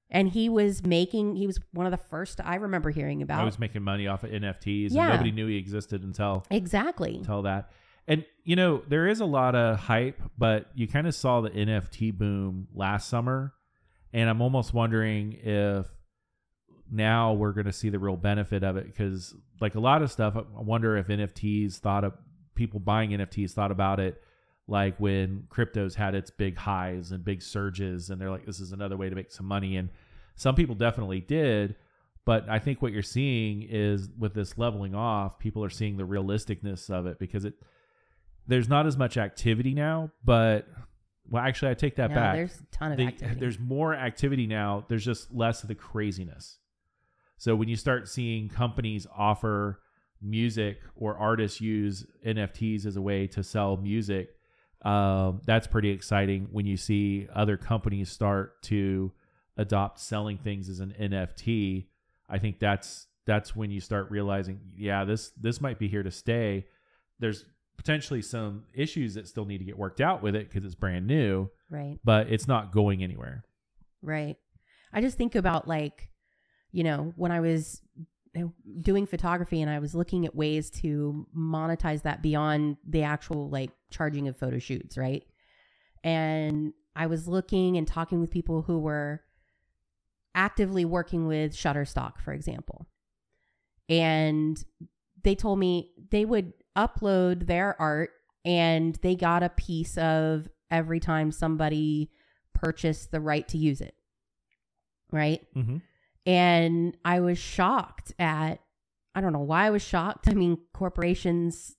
And 0.10 0.30
he 0.30 0.48
was 0.50 0.84
making, 0.84 1.36
he 1.36 1.46
was 1.46 1.60
one 1.74 1.86
of 1.86 1.92
the 1.92 1.98
first 1.98 2.40
I 2.44 2.56
remember 2.56 2.90
hearing 2.92 3.22
about. 3.22 3.42
I 3.42 3.44
was 3.44 3.60
making 3.60 3.84
money 3.84 4.08
off 4.08 4.24
of 4.24 4.32
NFTs, 4.32 4.92
Yeah. 4.92 5.04
and 5.04 5.10
nobody 5.12 5.32
knew 5.32 5.48
he 5.48 5.58
existed 5.58 6.02
until 6.04 6.46
exactly. 6.50 7.18
until 7.18 7.44
that. 7.44 7.70
And 8.08 8.26
you 8.44 8.56
know, 8.56 8.82
there 8.88 9.08
is 9.08 9.20
a 9.20 9.26
lot 9.26 9.54
of 9.54 9.78
hype, 9.78 10.20
but 10.38 10.68
you 10.74 10.88
kind 10.88 11.06
of 11.06 11.14
saw 11.14 11.42
the 11.42 11.52
NFT 11.52 12.18
boom 12.18 12.70
last 12.74 13.08
summer, 13.10 13.54
and 14.14 14.28
I'm 14.30 14.42
almost 14.42 14.74
wondering 14.74 15.34
if 15.44 15.86
now 16.92 17.34
we're 17.34 17.52
going 17.52 17.68
to 17.68 17.74
see 17.74 17.90
the 17.90 18.00
real 18.00 18.16
benefit 18.16 18.64
of 18.64 18.78
it 18.78 18.86
because, 18.86 19.36
like 19.62 19.76
a 19.76 19.80
lot 19.80 20.02
of 20.02 20.10
stuff, 20.12 20.36
I 20.36 20.62
wonder 20.62 20.98
if 20.98 21.08
NFTs 21.08 21.76
thought 21.78 22.04
of 22.04 22.14
people 22.60 22.80
buying 22.80 23.10
NFTs 23.12 23.52
thought 23.52 23.72
about 23.72 24.00
it 24.00 24.22
like 24.68 24.96
when 25.00 25.46
cryptos 25.50 25.96
had 25.96 26.14
its 26.14 26.30
big 26.30 26.56
highs 26.58 27.12
and 27.12 27.24
big 27.26 27.42
surges, 27.42 28.10
and 28.12 28.22
they're 28.22 28.30
like, 28.30 28.46
this 28.46 28.60
is 28.60 28.72
another 28.72 28.96
way 28.98 29.10
to 29.10 29.16
make 29.16 29.32
some 29.32 29.48
money, 29.48 29.78
and 29.78 29.90
some 30.36 30.54
people 30.54 30.76
definitely 30.76 31.22
did. 31.22 31.76
But 32.26 32.48
I 32.48 32.60
think 32.60 32.82
what 32.82 32.92
you're 32.92 33.02
seeing 33.02 33.64
is 33.68 34.10
with 34.20 34.36
this 34.36 34.58
leveling 34.60 34.94
off, 34.94 35.40
people 35.40 35.64
are 35.64 35.70
seeing 35.72 35.98
the 35.98 36.04
realisticness 36.04 36.90
of 36.92 37.08
it 37.08 37.18
because 37.18 37.46
it 37.46 37.56
there's 38.46 38.70
not 38.70 38.86
as 38.86 38.98
much 38.98 39.18
activity 39.18 39.74
now, 39.74 40.12
but 40.24 40.68
well, 41.32 41.44
actually, 41.44 41.72
I 41.72 41.76
take 41.76 41.96
that 41.96 42.10
No, 42.10 42.16
back. 42.16 42.36
There's 42.36 42.60
a 42.60 42.64
ton 42.72 42.92
of 42.92 42.98
The- 42.98 43.06
activity. 43.08 43.40
there's 43.40 43.58
more 43.60 43.94
activity 43.96 44.46
now. 44.48 44.86
There's 44.90 45.06
just 45.06 45.32
less 45.34 45.64
of 45.64 45.68
the 45.70 45.76
craziness. 45.76 46.60
So 47.38 47.56
when 47.56 47.70
you 47.70 47.76
start 47.76 48.08
seeing 48.08 48.50
companies 48.50 49.08
offer 49.16 49.80
music 50.22 50.80
or 50.96 51.18
artists 51.18 51.62
use 51.62 52.06
NFTs 52.26 52.86
as 52.86 52.96
a 52.96 53.02
way 53.02 53.28
to 53.28 53.44
sell 53.44 53.78
music, 53.78 54.36
um, 54.84 55.42
that's 55.46 55.68
pretty 55.68 55.90
exciting. 55.90 56.48
When 56.52 56.66
you 56.66 56.78
see 56.78 57.28
other 57.34 57.58
companies 57.58 58.10
start 58.10 58.62
to 58.64 59.12
adopt 59.58 60.00
selling 60.00 60.38
things 60.38 60.70
as 60.70 60.80
an 60.80 60.94
NFT, 61.00 61.88
I 62.30 62.40
think 62.40 62.60
that's 62.60 63.08
that's 63.26 63.56
when 63.56 63.72
you 63.72 63.82
start 63.82 64.10
realizing, 64.10 64.60
yeah, 64.78 65.04
this 65.06 65.32
this 65.40 65.62
might 65.62 65.80
be 65.80 65.88
here 65.88 66.04
to 66.04 66.12
stay. 66.12 66.66
There's 67.20 67.46
potentially 67.78 68.22
some 68.22 68.64
issues 68.74 69.14
that 69.14 69.28
still 69.28 69.46
need 69.46 69.60
to 69.60 69.64
get 69.64 69.78
worked 69.78 70.02
out 70.02 70.22
with 70.22 70.36
it 70.36 70.50
because 70.50 70.66
it's 70.66 70.76
brand 70.76 71.08
new, 71.08 71.50
right. 71.70 71.98
but 72.04 72.30
it's 72.30 72.48
not 72.48 72.74
going 72.74 73.04
anywhere. 73.04 73.44
Right. 74.02 74.36
I 74.92 75.00
just 75.00 75.18
think 75.18 75.36
about 75.36 75.68
like, 75.68 76.10
you 76.72 76.84
know, 76.84 77.14
when 77.16 77.32
I 77.32 77.40
was 77.40 77.82
doing 78.82 79.06
photography 79.06 79.62
and 79.62 79.70
I 79.70 79.80
was 79.80 79.96
looking 79.96 80.26
at 80.26 80.36
ways 80.36 80.70
to 80.82 81.28
monetize 81.36 82.04
that 82.04 82.22
beyond 82.22 82.78
the 82.88 83.04
actual 83.04 83.50
like 83.50 83.72
charging 83.90 84.28
of 84.28 84.38
photo 84.38 84.60
shoots, 84.60 84.98
right? 84.98 85.24
And 86.04 86.74
I 86.96 87.08
was 87.08 87.28
looking 87.28 87.78
and 87.78 87.88
talking 87.88 88.20
with 88.20 88.32
people 88.32 88.62
who 88.62 88.80
were 88.80 89.22
actively 90.36 90.86
working 90.86 91.28
with 91.28 91.54
Shutterstock, 91.54 92.20
for 92.20 92.34
example. 92.34 92.88
And 93.88 94.64
they 95.24 95.36
told 95.36 95.60
me 95.60 95.92
they 96.12 96.26
would 96.26 96.54
upload 96.78 97.48
their 97.48 97.80
art 97.82 98.12
and 98.46 98.96
they 99.02 99.16
got 99.16 99.44
a 99.44 99.50
piece 99.50 99.98
of 99.98 100.48
every 100.72 101.00
time 101.00 101.32
somebody 101.32 102.12
purchased 102.54 103.12
the 103.12 103.20
right 103.20 103.48
to 103.50 103.58
use 103.58 103.82
it. 103.82 103.96
Right. 105.12 105.42
Mm-hmm. 105.56 105.78
And 106.30 106.96
I 107.04 107.22
was 107.22 107.40
shocked 107.40 108.14
at, 108.20 108.60
I 109.16 109.22
don't 109.22 109.34
know 109.34 109.40
why 109.40 109.66
I 109.66 109.72
was 109.72 109.82
shocked. 109.82 110.28
I 110.28 110.36
mean, 110.36 110.60
corporations 110.76 111.76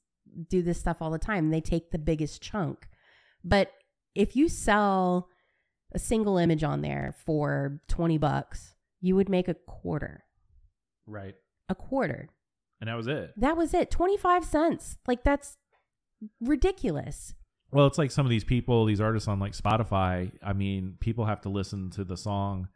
do 0.48 0.60
this 0.60 0.80
stuff 0.80 0.96
all 1.00 1.10
the 1.12 1.20
time, 1.20 1.50
they 1.50 1.60
take 1.60 1.92
the 1.92 1.98
biggest 1.98 2.42
chunk. 2.42 2.88
But 3.44 3.70
if 4.16 4.34
you 4.34 4.48
sell 4.48 5.28
a 5.94 6.00
single 6.00 6.36
image 6.36 6.64
on 6.64 6.82
there 6.82 7.14
for 7.24 7.80
20 7.86 8.18
bucks, 8.18 8.74
you 9.00 9.14
would 9.14 9.28
make 9.28 9.46
a 9.46 9.54
quarter. 9.54 10.24
Right. 11.06 11.36
A 11.68 11.76
quarter. 11.76 12.28
And 12.80 12.88
that 12.88 12.96
was 12.96 13.06
it. 13.06 13.32
That 13.36 13.56
was 13.56 13.72
it. 13.72 13.88
25 13.92 14.44
cents. 14.44 14.98
Like, 15.06 15.22
that's 15.22 15.58
ridiculous. 16.40 17.34
Well, 17.70 17.86
it's 17.86 17.98
like 17.98 18.10
some 18.10 18.26
of 18.26 18.30
these 18.30 18.42
people, 18.42 18.84
these 18.84 19.00
artists 19.00 19.28
on 19.28 19.38
like 19.38 19.52
Spotify. 19.52 20.32
I 20.44 20.54
mean, 20.54 20.96
people 20.98 21.26
have 21.26 21.42
to 21.42 21.48
listen 21.48 21.90
to 21.90 22.02
the 22.02 22.16
song. 22.16 22.66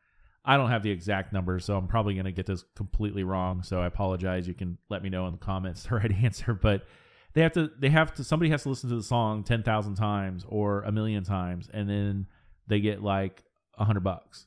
I 0.45 0.57
don't 0.57 0.71
have 0.71 0.83
the 0.83 0.91
exact 0.91 1.33
numbers, 1.33 1.65
so 1.65 1.77
I'm 1.77 1.87
probably 1.87 2.15
going 2.15 2.27
to 2.27 2.33
get 2.33 2.47
this 2.47 2.65
completely 2.77 3.25
wrong. 3.25 3.63
So 3.63 3.81
I 3.81 3.87
apologize. 3.87 4.47
You 4.47 4.55
can 4.55 4.77
let 4.91 5.03
me 5.03 5.09
know 5.09 5.27
in 5.27 5.33
the 5.33 5.39
comments 5.39 5.85
the 5.85 5.95
right 5.97 6.13
answer, 6.13 6.53
but 6.55 6.85
they 7.33 7.43
have 7.43 7.53
to 7.53 7.71
they 7.79 7.91
have 7.91 8.15
to 8.15 8.25
somebody 8.25 8.51
has 8.51 8.63
to 8.63 8.69
listen 8.69 8.91
to 8.91 8.97
the 8.97 9.03
song 9.03 9.43
10,000 9.43 9.95
times 9.95 10.45
or 10.49 10.83
a 10.83 10.93
million 10.93 11.25
times 11.25 11.69
and 11.73 11.91
then 11.91 12.27
they 12.67 12.81
get 12.81 13.03
like 13.03 13.43
a 13.77 13.81
100 13.81 14.01
bucks. 14.01 14.47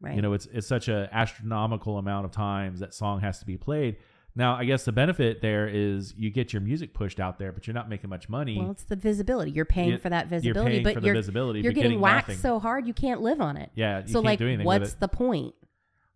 Right. 0.00 0.16
You 0.16 0.22
know, 0.22 0.32
it's 0.32 0.46
it's 0.46 0.66
such 0.66 0.88
an 0.88 1.08
astronomical 1.12 1.98
amount 1.98 2.24
of 2.24 2.32
times 2.32 2.80
that 2.80 2.94
song 2.94 3.20
has 3.20 3.38
to 3.40 3.46
be 3.46 3.58
played. 3.58 3.96
Now, 4.36 4.54
I 4.54 4.64
guess 4.64 4.84
the 4.84 4.92
benefit 4.92 5.40
there 5.42 5.66
is 5.68 6.14
you 6.16 6.30
get 6.30 6.52
your 6.52 6.62
music 6.62 6.94
pushed 6.94 7.18
out 7.18 7.38
there, 7.38 7.50
but 7.52 7.66
you're 7.66 7.74
not 7.74 7.88
making 7.88 8.10
much 8.10 8.28
money. 8.28 8.58
well, 8.58 8.70
it's 8.70 8.84
the 8.84 8.94
visibility. 8.96 9.50
You're 9.50 9.64
paying 9.64 9.90
You- 9.90 9.98
for 9.98 10.08
that 10.10 10.28
visibility, 10.28 10.70
paying 10.70 10.84
but 10.84 10.94
for 10.94 11.00
the 11.00 11.06
you're, 11.06 11.14
visibility, 11.14 11.60
you're 11.60 11.72
but 11.72 11.74
getting, 11.76 11.90
getting 11.92 12.00
whacked 12.00 12.28
nothing. 12.28 12.40
so 12.40 12.58
hard 12.60 12.86
you 12.86 12.94
can't 12.94 13.20
live 13.22 13.40
on 13.40 13.56
it. 13.56 13.70
yeah, 13.74 14.00
you 14.02 14.06
so, 14.08 14.14
can't 14.14 14.24
like, 14.26 14.38
do 14.38 14.46
anything 14.46 14.66
what's 14.66 14.80
with 14.80 14.92
it. 14.94 15.00
the 15.00 15.08
point? 15.08 15.54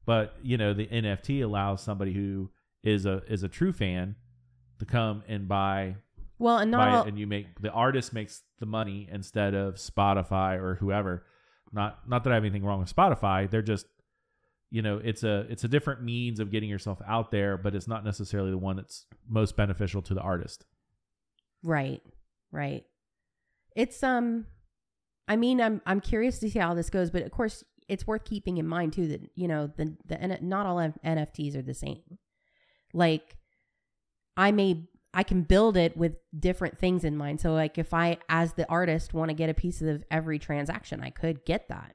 But 0.06 0.36
you 0.42 0.56
know, 0.58 0.74
the 0.74 0.86
NFT 0.86 1.42
allows 1.42 1.82
somebody 1.82 2.12
who 2.12 2.50
is 2.82 3.04
a 3.06 3.22
is 3.26 3.42
a 3.42 3.48
true 3.48 3.72
fan 3.72 4.14
to 4.78 4.84
come 4.84 5.22
and 5.26 5.48
buy 5.48 5.96
Well, 6.38 6.58
and 6.58 6.70
not 6.70 6.78
buy 6.88 6.96
all, 6.98 7.02
it, 7.04 7.08
and 7.08 7.18
you 7.18 7.26
make 7.26 7.60
the 7.60 7.70
artist 7.70 8.12
makes 8.12 8.42
the 8.60 8.66
money 8.66 9.08
instead 9.10 9.54
of 9.54 9.74
Spotify 9.76 10.56
or 10.60 10.74
whoever. 10.76 11.24
Not 11.72 12.08
not 12.08 12.22
that 12.24 12.30
I 12.30 12.34
have 12.34 12.44
anything 12.44 12.64
wrong 12.64 12.78
with 12.80 12.94
Spotify. 12.94 13.50
They're 13.50 13.62
just 13.62 13.86
you 14.74 14.82
know 14.82 15.00
it's 15.04 15.22
a 15.22 15.46
it's 15.48 15.62
a 15.62 15.68
different 15.68 16.02
means 16.02 16.40
of 16.40 16.50
getting 16.50 16.68
yourself 16.68 17.00
out 17.06 17.30
there, 17.30 17.56
but 17.56 17.76
it's 17.76 17.86
not 17.86 18.04
necessarily 18.04 18.50
the 18.50 18.58
one 18.58 18.74
that's 18.74 19.06
most 19.28 19.56
beneficial 19.56 20.02
to 20.02 20.14
the 20.14 20.20
artist. 20.20 20.64
Right. 21.62 22.02
Right. 22.50 22.82
It's 23.76 24.02
um 24.02 24.46
I 25.28 25.36
mean 25.36 25.60
I'm 25.60 25.80
I'm 25.86 26.00
curious 26.00 26.40
to 26.40 26.50
see 26.50 26.58
how 26.58 26.74
this 26.74 26.90
goes, 26.90 27.12
but 27.12 27.22
of 27.22 27.30
course 27.30 27.62
it's 27.86 28.04
worth 28.04 28.24
keeping 28.24 28.58
in 28.58 28.66
mind 28.66 28.94
too 28.94 29.06
that 29.06 29.30
you 29.36 29.46
know 29.46 29.70
the 29.76 29.96
the 30.06 30.38
not 30.40 30.66
all 30.66 30.78
NFTs 30.78 31.54
are 31.54 31.62
the 31.62 31.72
same. 31.72 32.18
Like 32.92 33.36
I 34.36 34.50
may 34.50 34.88
I 35.14 35.22
can 35.22 35.42
build 35.42 35.76
it 35.76 35.96
with 35.96 36.16
different 36.36 36.78
things 36.78 37.04
in 37.04 37.16
mind. 37.16 37.40
So 37.40 37.52
like 37.52 37.78
if 37.78 37.94
I 37.94 38.18
as 38.28 38.54
the 38.54 38.68
artist 38.68 39.14
want 39.14 39.28
to 39.28 39.36
get 39.36 39.50
a 39.50 39.54
piece 39.54 39.82
of 39.82 40.02
every 40.10 40.40
transaction, 40.40 41.00
I 41.00 41.10
could 41.10 41.44
get 41.44 41.68
that. 41.68 41.94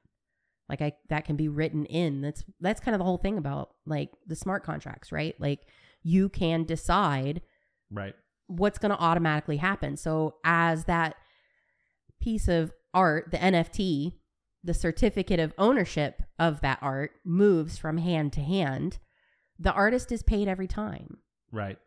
Like 0.69 0.81
I 0.81 0.93
that 1.09 1.25
can 1.25 1.35
be 1.35 1.47
written 1.47 1.85
in. 1.85 2.21
That's 2.21 2.43
that's 2.61 2.79
kind 2.79 2.93
of 2.95 2.99
the 2.99 3.05
whole 3.05 3.17
thing 3.17 3.37
about 3.37 3.71
like 3.85 4.11
the 4.27 4.35
smart 4.35 4.63
contracts, 4.63 5.11
right? 5.11 5.35
Like 5.39 5.61
you 6.03 6.29
can 6.29 6.63
decide 6.63 7.41
Right. 7.91 8.13
what's 8.47 8.77
going 8.77 8.91
to 8.91 8.99
automatically 9.01 9.57
happen. 9.57 9.97
So 9.97 10.35
as 10.43 10.85
that 10.85 11.15
piece 12.21 12.47
of 12.47 12.71
art, 12.93 13.31
the 13.31 13.37
NFT, 13.37 14.13
the 14.63 14.73
certificate 14.73 15.39
of 15.39 15.53
ownership 15.57 16.21
of 16.37 16.61
that 16.61 16.79
art 16.81 17.11
moves 17.25 17.77
from 17.77 17.97
hand 17.97 18.31
to 18.33 18.41
hand, 18.41 18.99
the 19.57 19.71
artist 19.73 20.11
is 20.11 20.21
paid 20.23 20.47
every 20.47 20.67
time. 20.67 21.17
Right. 21.51 21.77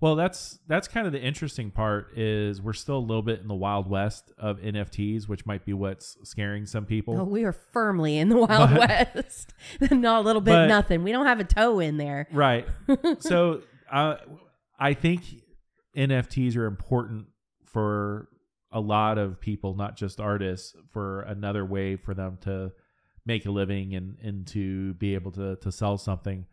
Well, 0.00 0.16
that's 0.16 0.58
that's 0.66 0.88
kind 0.88 1.06
of 1.06 1.12
the 1.12 1.20
interesting 1.20 1.70
part 1.70 2.16
is 2.16 2.62
we're 2.62 2.72
still 2.72 2.96
a 2.96 3.00
little 3.06 3.22
bit 3.22 3.40
in 3.40 3.48
the 3.48 3.54
wild 3.54 3.88
west 3.88 4.32
of 4.38 4.58
NFTs, 4.58 5.28
which 5.28 5.44
might 5.44 5.66
be 5.66 5.74
what's 5.74 6.16
scaring 6.24 6.64
some 6.64 6.86
people. 6.86 7.20
Oh, 7.20 7.24
we 7.24 7.44
are 7.44 7.52
firmly 7.52 8.16
in 8.16 8.30
the 8.30 8.38
Wild 8.38 8.70
But- 8.70 9.14
West. 9.14 9.52
Not 9.90 10.20
a 10.20 10.22
little 10.22 10.40
bit, 10.40 10.52
But- 10.52 10.66
nothing. 10.68 11.02
We 11.02 11.12
don't 11.12 11.26
have 11.26 11.38
a 11.40 11.44
toe 11.44 11.80
in 11.80 11.98
there. 11.98 12.26
Right. 12.32 12.66
so 13.18 13.60
uh, 13.92 14.16
I 14.78 14.94
think 14.94 15.22
NFTs 15.94 16.56
are 16.56 16.64
important 16.66 17.26
for 17.66 18.28
a 18.72 18.80
lot 18.80 19.18
of 19.18 19.38
people, 19.40 19.74
not 19.74 19.96
just 19.96 20.18
artists, 20.20 20.74
for 20.92 21.22
another 21.22 21.64
way 21.64 21.96
for 21.96 22.14
them 22.14 22.38
to 22.42 22.72
make 23.26 23.44
a 23.44 23.50
living 23.50 23.94
and, 23.94 24.16
and 24.22 24.46
to 24.46 24.94
be 24.94 25.14
able 25.14 25.32
to, 25.32 25.56
to 25.56 25.70
sell 25.70 25.98
something. 25.98 26.46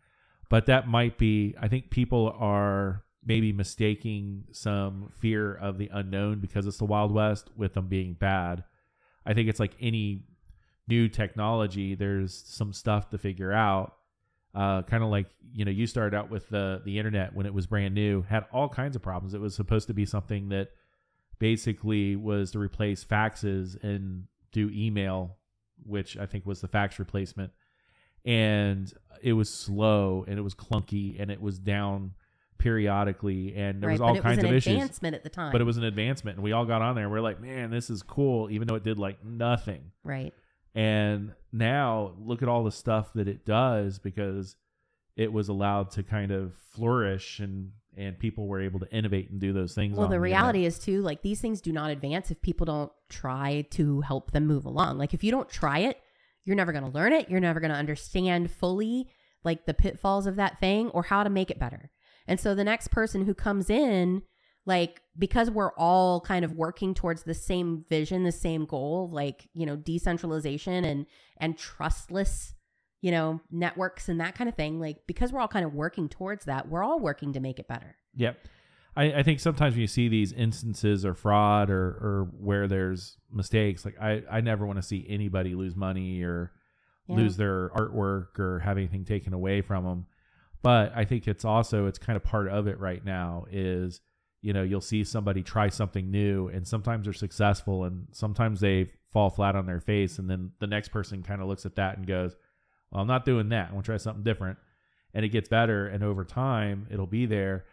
But 0.50 0.66
that 0.66 0.86
might 0.88 1.16
be, 1.16 1.54
I 1.60 1.68
think 1.68 1.90
people 1.90 2.34
are 2.38 3.04
maybe 3.28 3.52
mistaking 3.52 4.44
some 4.52 5.12
fear 5.20 5.54
of 5.54 5.76
the 5.76 5.90
unknown 5.92 6.40
because 6.40 6.66
it's 6.66 6.78
the 6.78 6.86
Wild 6.86 7.12
West 7.12 7.50
with 7.54 7.74
them 7.74 7.86
being 7.86 8.14
bad. 8.14 8.64
I 9.26 9.34
think 9.34 9.50
it's 9.50 9.60
like 9.60 9.76
any 9.80 10.24
new 10.88 11.08
technology, 11.08 11.94
there's 11.94 12.42
some 12.46 12.72
stuff 12.72 13.10
to 13.10 13.18
figure 13.18 13.52
out. 13.52 13.94
Uh, 14.54 14.80
kind 14.82 15.04
of 15.04 15.10
like 15.10 15.26
you 15.52 15.64
know 15.66 15.70
you 15.70 15.86
started 15.86 16.16
out 16.16 16.30
with 16.30 16.48
the 16.48 16.80
the 16.84 16.98
internet 16.98 17.34
when 17.34 17.44
it 17.44 17.52
was 17.52 17.66
brand 17.66 17.94
new 17.94 18.22
had 18.22 18.46
all 18.50 18.68
kinds 18.68 18.96
of 18.96 19.02
problems. 19.02 19.34
It 19.34 19.40
was 19.40 19.54
supposed 19.54 19.88
to 19.88 19.94
be 19.94 20.06
something 20.06 20.48
that 20.48 20.70
basically 21.38 22.16
was 22.16 22.50
to 22.52 22.58
replace 22.58 23.04
faxes 23.04 23.80
and 23.84 24.24
do 24.50 24.70
email 24.72 25.36
which 25.84 26.16
i 26.16 26.26
think 26.26 26.44
was 26.46 26.60
the 26.60 26.66
fax 26.66 26.98
replacement. 26.98 27.52
And 28.24 28.92
it 29.22 29.34
was 29.34 29.52
slow 29.52 30.24
and 30.26 30.38
it 30.38 30.42
was 30.42 30.54
clunky 30.54 31.20
and 31.20 31.30
it 31.30 31.40
was 31.40 31.58
down 31.58 32.14
periodically 32.58 33.54
and 33.54 33.82
there 33.82 33.88
right, 33.88 33.94
was 33.94 34.00
all 34.00 34.08
but 34.14 34.18
it 34.18 34.22
kinds 34.22 34.36
was 34.36 34.44
an 34.44 34.50
of 34.50 34.56
issues 34.56 34.72
advancement 34.74 35.14
at 35.14 35.22
the 35.22 35.28
time. 35.28 35.52
but 35.52 35.60
it 35.60 35.64
was 35.64 35.76
an 35.76 35.84
advancement 35.84 36.36
and 36.36 36.44
we 36.44 36.52
all 36.52 36.64
got 36.64 36.82
on 36.82 36.94
there 36.94 37.04
and 37.04 37.12
we 37.12 37.18
are 37.18 37.22
like 37.22 37.40
man 37.40 37.70
this 37.70 37.88
is 37.88 38.02
cool 38.02 38.50
even 38.50 38.66
though 38.66 38.74
it 38.74 38.82
did 38.82 38.98
like 38.98 39.24
nothing 39.24 39.80
right. 40.04 40.34
and 40.74 41.32
now 41.52 42.12
look 42.18 42.42
at 42.42 42.48
all 42.48 42.64
the 42.64 42.72
stuff 42.72 43.12
that 43.14 43.28
it 43.28 43.46
does 43.46 43.98
because 43.98 44.56
it 45.16 45.32
was 45.32 45.48
allowed 45.48 45.90
to 45.90 46.02
kind 46.02 46.30
of 46.30 46.52
flourish 46.72 47.40
and 47.40 47.72
and 47.96 48.16
people 48.16 48.46
were 48.46 48.60
able 48.60 48.78
to 48.78 48.88
innovate 48.92 49.28
and 49.28 49.40
do 49.40 49.52
those 49.52 49.74
things. 49.74 49.98
Well, 49.98 50.06
the 50.06 50.14
internet. 50.14 50.36
reality 50.36 50.64
is 50.64 50.78
too, 50.78 51.02
like 51.02 51.22
these 51.22 51.40
things 51.40 51.60
do 51.60 51.72
not 51.72 51.90
advance 51.90 52.30
if 52.30 52.40
people 52.40 52.64
don't 52.64 52.92
try 53.08 53.66
to 53.70 54.02
help 54.02 54.30
them 54.30 54.46
move 54.46 54.64
along. 54.66 54.98
Like 54.98 55.14
if 55.14 55.24
you 55.24 55.32
don't 55.32 55.48
try 55.48 55.80
it, 55.80 56.00
you're 56.44 56.54
never 56.54 56.70
going 56.70 56.84
to 56.84 56.90
learn 56.90 57.12
it. 57.12 57.28
You're 57.28 57.40
never 57.40 57.58
going 57.58 57.72
to 57.72 57.76
understand 57.76 58.52
fully 58.52 59.08
like 59.42 59.66
the 59.66 59.74
pitfalls 59.74 60.26
of 60.26 60.36
that 60.36 60.60
thing 60.60 60.90
or 60.90 61.02
how 61.02 61.24
to 61.24 61.30
make 61.30 61.50
it 61.50 61.58
better. 61.58 61.90
And 62.28 62.38
so 62.38 62.54
the 62.54 62.62
next 62.64 62.88
person 62.92 63.24
who 63.26 63.34
comes 63.34 63.68
in, 63.70 64.22
like 64.66 65.00
because 65.18 65.50
we're 65.50 65.72
all 65.72 66.20
kind 66.20 66.44
of 66.44 66.52
working 66.52 66.94
towards 66.94 67.22
the 67.24 67.34
same 67.34 67.84
vision, 67.88 68.22
the 68.22 68.30
same 68.32 68.66
goal, 68.66 69.08
like, 69.10 69.48
you 69.54 69.66
know, 69.66 69.74
decentralization 69.74 70.84
and 70.84 71.06
and 71.38 71.56
trustless, 71.58 72.54
you 73.00 73.10
know, 73.10 73.40
networks 73.50 74.08
and 74.08 74.20
that 74.20 74.34
kind 74.34 74.48
of 74.48 74.54
thing, 74.54 74.78
like 74.78 74.98
because 75.06 75.32
we're 75.32 75.40
all 75.40 75.48
kind 75.48 75.64
of 75.64 75.74
working 75.74 76.08
towards 76.08 76.44
that, 76.44 76.68
we're 76.68 76.84
all 76.84 77.00
working 77.00 77.32
to 77.32 77.40
make 77.40 77.58
it 77.58 77.66
better. 77.66 77.96
Yep. 78.14 78.38
I, 78.96 79.04
I 79.12 79.22
think 79.22 79.38
sometimes 79.40 79.74
when 79.74 79.80
you 79.82 79.86
see 79.86 80.08
these 80.08 80.32
instances 80.32 81.04
or 81.06 81.14
fraud 81.14 81.70
or, 81.70 81.86
or 81.86 82.28
where 82.38 82.66
there's 82.66 83.16
mistakes, 83.32 83.84
like 83.84 83.96
I, 84.00 84.22
I 84.30 84.40
never 84.40 84.66
want 84.66 84.78
to 84.78 84.82
see 84.82 85.06
anybody 85.08 85.54
lose 85.54 85.76
money 85.76 86.22
or 86.22 86.52
Yeah. 87.06 87.16
lose 87.16 87.36
their 87.36 87.70
artwork 87.70 88.38
or 88.38 88.58
have 88.58 88.76
anything 88.76 89.04
taken 89.04 89.32
away 89.32 89.62
from 89.62 89.84
them. 89.84 90.06
But 90.62 90.92
I 90.94 91.04
think 91.04 91.28
it's 91.28 91.44
also 91.44 91.86
it's 91.86 91.98
kind 91.98 92.16
of 92.16 92.24
part 92.24 92.48
of 92.48 92.66
it 92.66 92.80
right 92.80 93.04
now 93.04 93.46
is 93.50 94.00
you 94.40 94.52
know 94.52 94.62
you'll 94.62 94.80
see 94.80 95.04
somebody 95.04 95.42
try 95.42 95.68
something 95.68 96.10
new 96.10 96.48
and 96.48 96.66
sometimes 96.66 97.04
they're 97.04 97.12
successful 97.12 97.84
and 97.84 98.06
sometimes 98.12 98.60
they 98.60 98.90
fall 99.12 99.30
flat 99.30 99.56
on 99.56 99.66
their 99.66 99.80
face 99.80 100.18
and 100.18 100.28
then 100.28 100.52
the 100.60 100.66
next 100.66 100.88
person 100.88 101.22
kind 101.22 101.40
of 101.40 101.48
looks 101.48 101.66
at 101.66 101.76
that 101.76 101.96
and 101.96 102.06
goes, 102.06 102.36
well, 102.90 103.02
I'm 103.02 103.08
not 103.08 103.24
doing 103.24 103.50
that. 103.50 103.66
I'm 103.66 103.72
gonna 103.72 103.82
try 103.82 103.96
something 103.96 104.24
different, 104.24 104.58
and 105.14 105.24
it 105.24 105.28
gets 105.30 105.48
better 105.48 105.86
and 105.86 106.02
over 106.02 106.24
time 106.24 106.86
it'll 106.90 107.06
be 107.06 107.26
there. 107.26 107.64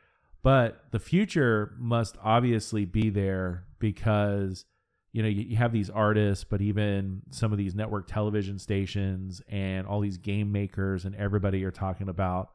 But 0.44 0.92
the 0.92 1.00
future 1.00 1.74
must 1.80 2.18
obviously 2.24 2.86
be 2.86 3.10
there 3.10 3.66
because 3.80 4.66
you 5.12 5.24
know 5.24 5.30
you, 5.30 5.44
you 5.44 5.56
have 5.56 5.72
these 5.72 5.90
artists 5.90 6.44
but 6.44 6.62
even 6.62 7.22
some 7.32 7.52
of 7.52 7.58
these 7.58 7.74
network 7.74 8.06
television 8.06 8.60
stations 8.60 9.42
and 9.48 9.88
all 9.88 10.02
these 10.02 10.18
game 10.18 10.52
makers 10.52 11.06
and 11.06 11.16
everybody 11.16 11.64
are 11.64 11.72
talking 11.72 12.10
about 12.10 12.50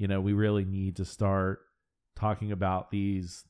you 0.00 0.08
know 0.08 0.20
we 0.20 0.32
really 0.32 0.64
need 0.64 0.96
to 0.96 1.04
start 1.04 1.60
talking 2.16 2.52
about 2.52 2.90
these 2.90 3.44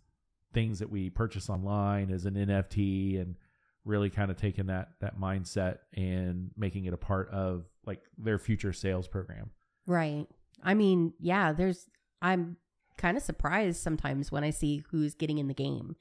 things 0.53 0.81
that 0.81 0.91
we 0.91 1.09
purchase 1.09 1.49
online 1.49 2.11
as 2.11 2.27
an 2.27 2.35
nft 2.35 3.21
and 3.21 3.37
really 3.85 4.11
kind 4.11 4.31
of 4.31 4.37
taking 4.37 4.67
that 4.67 4.91
that 5.01 5.19
mindset 5.19 5.79
and 5.95 6.51
making 6.57 6.85
it 6.85 6.93
a 6.93 6.99
part 6.99 7.31
of 7.31 7.65
like 7.87 8.01
their 8.19 8.39
future 8.39 8.73
sales 8.73 9.09
program 9.09 9.51
Right. 9.91 10.27
I 10.63 10.75
mean, 10.75 11.15
yeah, 11.19 11.53
there's 11.53 11.87
I'm 12.23 12.57
kind 12.97 13.17
of 13.17 13.23
surprised 13.23 13.83
sometimes 13.83 14.31
when 14.31 14.45
I 14.45 14.51
see 14.51 14.85
who's 14.91 15.15
getting 15.15 15.39
in 15.39 15.49
the 15.49 15.55
game. 15.55 15.97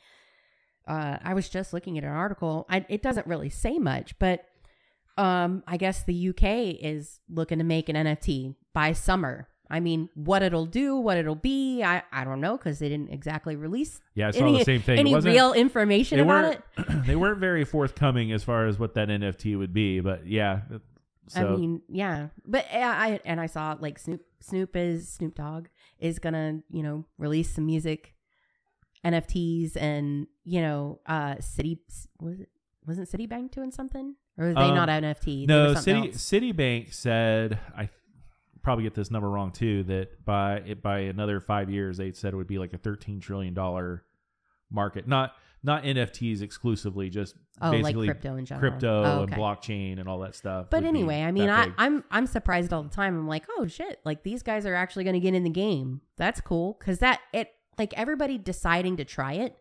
Uh, 0.87 1.17
I 1.23 1.33
was 1.33 1.49
just 1.49 1.73
looking 1.73 1.97
at 1.97 2.03
an 2.03 2.11
article. 2.11 2.65
I, 2.69 2.85
it 2.89 3.01
doesn't 3.01 3.25
really 3.25 3.49
say 3.49 3.79
much, 3.79 4.17
but 4.19 4.45
um, 5.17 5.63
I 5.67 5.77
guess 5.77 6.03
the 6.03 6.29
UK 6.29 6.77
is 6.81 7.19
looking 7.29 7.57
to 7.57 7.63
make 7.63 7.89
an 7.89 7.95
NFT 7.95 8.55
by 8.73 8.93
summer. 8.93 9.47
I 9.69 9.79
mean, 9.79 10.09
what 10.15 10.41
it'll 10.41 10.65
do, 10.65 10.95
what 10.95 11.17
it'll 11.17 11.35
be, 11.35 11.83
I, 11.83 12.01
I 12.11 12.23
don't 12.23 12.41
know 12.41 12.57
because 12.57 12.79
they 12.79 12.89
didn't 12.89 13.11
exactly 13.11 13.55
release 13.55 13.99
yeah 14.15 14.29
i 14.29 14.31
saw 14.31 14.39
any, 14.39 14.57
the 14.57 14.65
same 14.65 14.81
thing 14.81 14.97
It 14.97 14.99
any 15.01 15.15
real 15.15 15.53
information 15.53 16.17
they 16.17 16.23
about 16.23 16.53
it. 16.53 16.63
they 17.05 17.15
weren't 17.15 17.39
very 17.39 17.63
forthcoming 17.63 18.31
as 18.31 18.43
far 18.43 18.65
as 18.67 18.79
what 18.79 18.95
that 18.95 19.07
nft 19.09 19.57
would 19.57 19.73
be 19.73 19.99
but 19.99 20.25
yeah 20.27 20.61
so 21.29 21.53
I 21.53 21.57
mean, 21.57 21.81
yeah, 21.87 22.29
but 22.43 22.65
uh, 22.73 22.79
I 22.79 23.19
and 23.23 23.39
I 23.39 23.45
saw 23.45 23.77
like 23.79 23.99
Snoop 23.99 24.21
Snoop 24.39 24.75
is 24.75 25.09
Snoop 25.09 25.35
Dogg 25.35 25.67
is 25.99 26.17
gonna 26.17 26.61
you 26.71 26.81
know 26.81 27.05
release 27.19 27.51
some 27.51 27.67
music 27.67 28.15
NFTs 29.05 29.77
and 29.77 30.25
you 30.43 30.61
know 30.61 30.99
uh 31.05 31.35
Citi 31.35 31.77
was 32.19 32.39
it 32.39 32.49
wasn't 32.87 33.09
Citibank 33.09 33.51
doing 33.51 33.71
something 33.71 34.15
or 34.39 34.53
they 34.55 34.59
Um, 34.59 34.73
not 34.73 34.89
NFT? 34.89 35.45
They 35.45 35.45
No, 35.45 35.75
City 35.75 36.07
else. 36.07 36.17
Citibank 36.17 36.93
said 36.93 37.59
I 37.77 37.89
probably 38.69 38.83
get 38.83 38.93
this 38.93 39.09
number 39.09 39.27
wrong 39.27 39.51
too. 39.51 39.81
That 39.85 40.23
by 40.23 40.57
it 40.57 40.83
by 40.83 40.99
another 40.99 41.39
five 41.39 41.71
years, 41.71 41.97
they 41.97 42.11
said 42.11 42.33
it 42.33 42.37
would 42.37 42.45
be 42.45 42.59
like 42.59 42.71
a 42.71 42.77
thirteen 42.77 43.19
trillion 43.19 43.55
dollar 43.55 44.03
market. 44.69 45.07
Not 45.07 45.33
not 45.63 45.83
NFTs 45.83 46.43
exclusively, 46.43 47.09
just 47.09 47.33
oh 47.63 47.71
like 47.71 47.81
basically 47.81 48.07
crypto 48.09 48.35
in 48.35 48.45
general. 48.45 48.69
crypto 48.69 49.03
Oh, 49.03 49.23
and 49.23 49.31
blockchain 49.31 49.99
and 49.99 50.07
all 50.07 50.19
that 50.19 50.35
stuff. 50.35 50.67
But 50.69 50.83
anyway, 50.83 51.23
I 51.23 51.31
mean, 51.31 51.49
I, 51.49 51.65
big. 51.65 51.73
I'm 51.79 52.03
I'm 52.11 52.27
surprised 52.27 52.71
all 52.71 52.83
the 52.83 52.89
time. 52.89 53.17
I'm 53.17 53.27
like, 53.27 53.45
oh 53.57 53.65
shit, 53.65 54.01
like 54.05 54.21
these 54.21 54.43
guys 54.43 54.67
are 54.67 54.75
actually 54.75 55.03
going 55.03 55.15
to 55.15 55.19
get 55.19 55.33
in 55.33 55.43
the 55.43 55.49
game. 55.49 56.01
That's 56.17 56.39
cool 56.39 56.77
because 56.79 56.99
that 56.99 57.21
it 57.33 57.49
like 57.79 57.95
everybody 57.97 58.37
deciding 58.37 58.97
to 58.97 59.03
try 59.03 59.33
it 59.33 59.57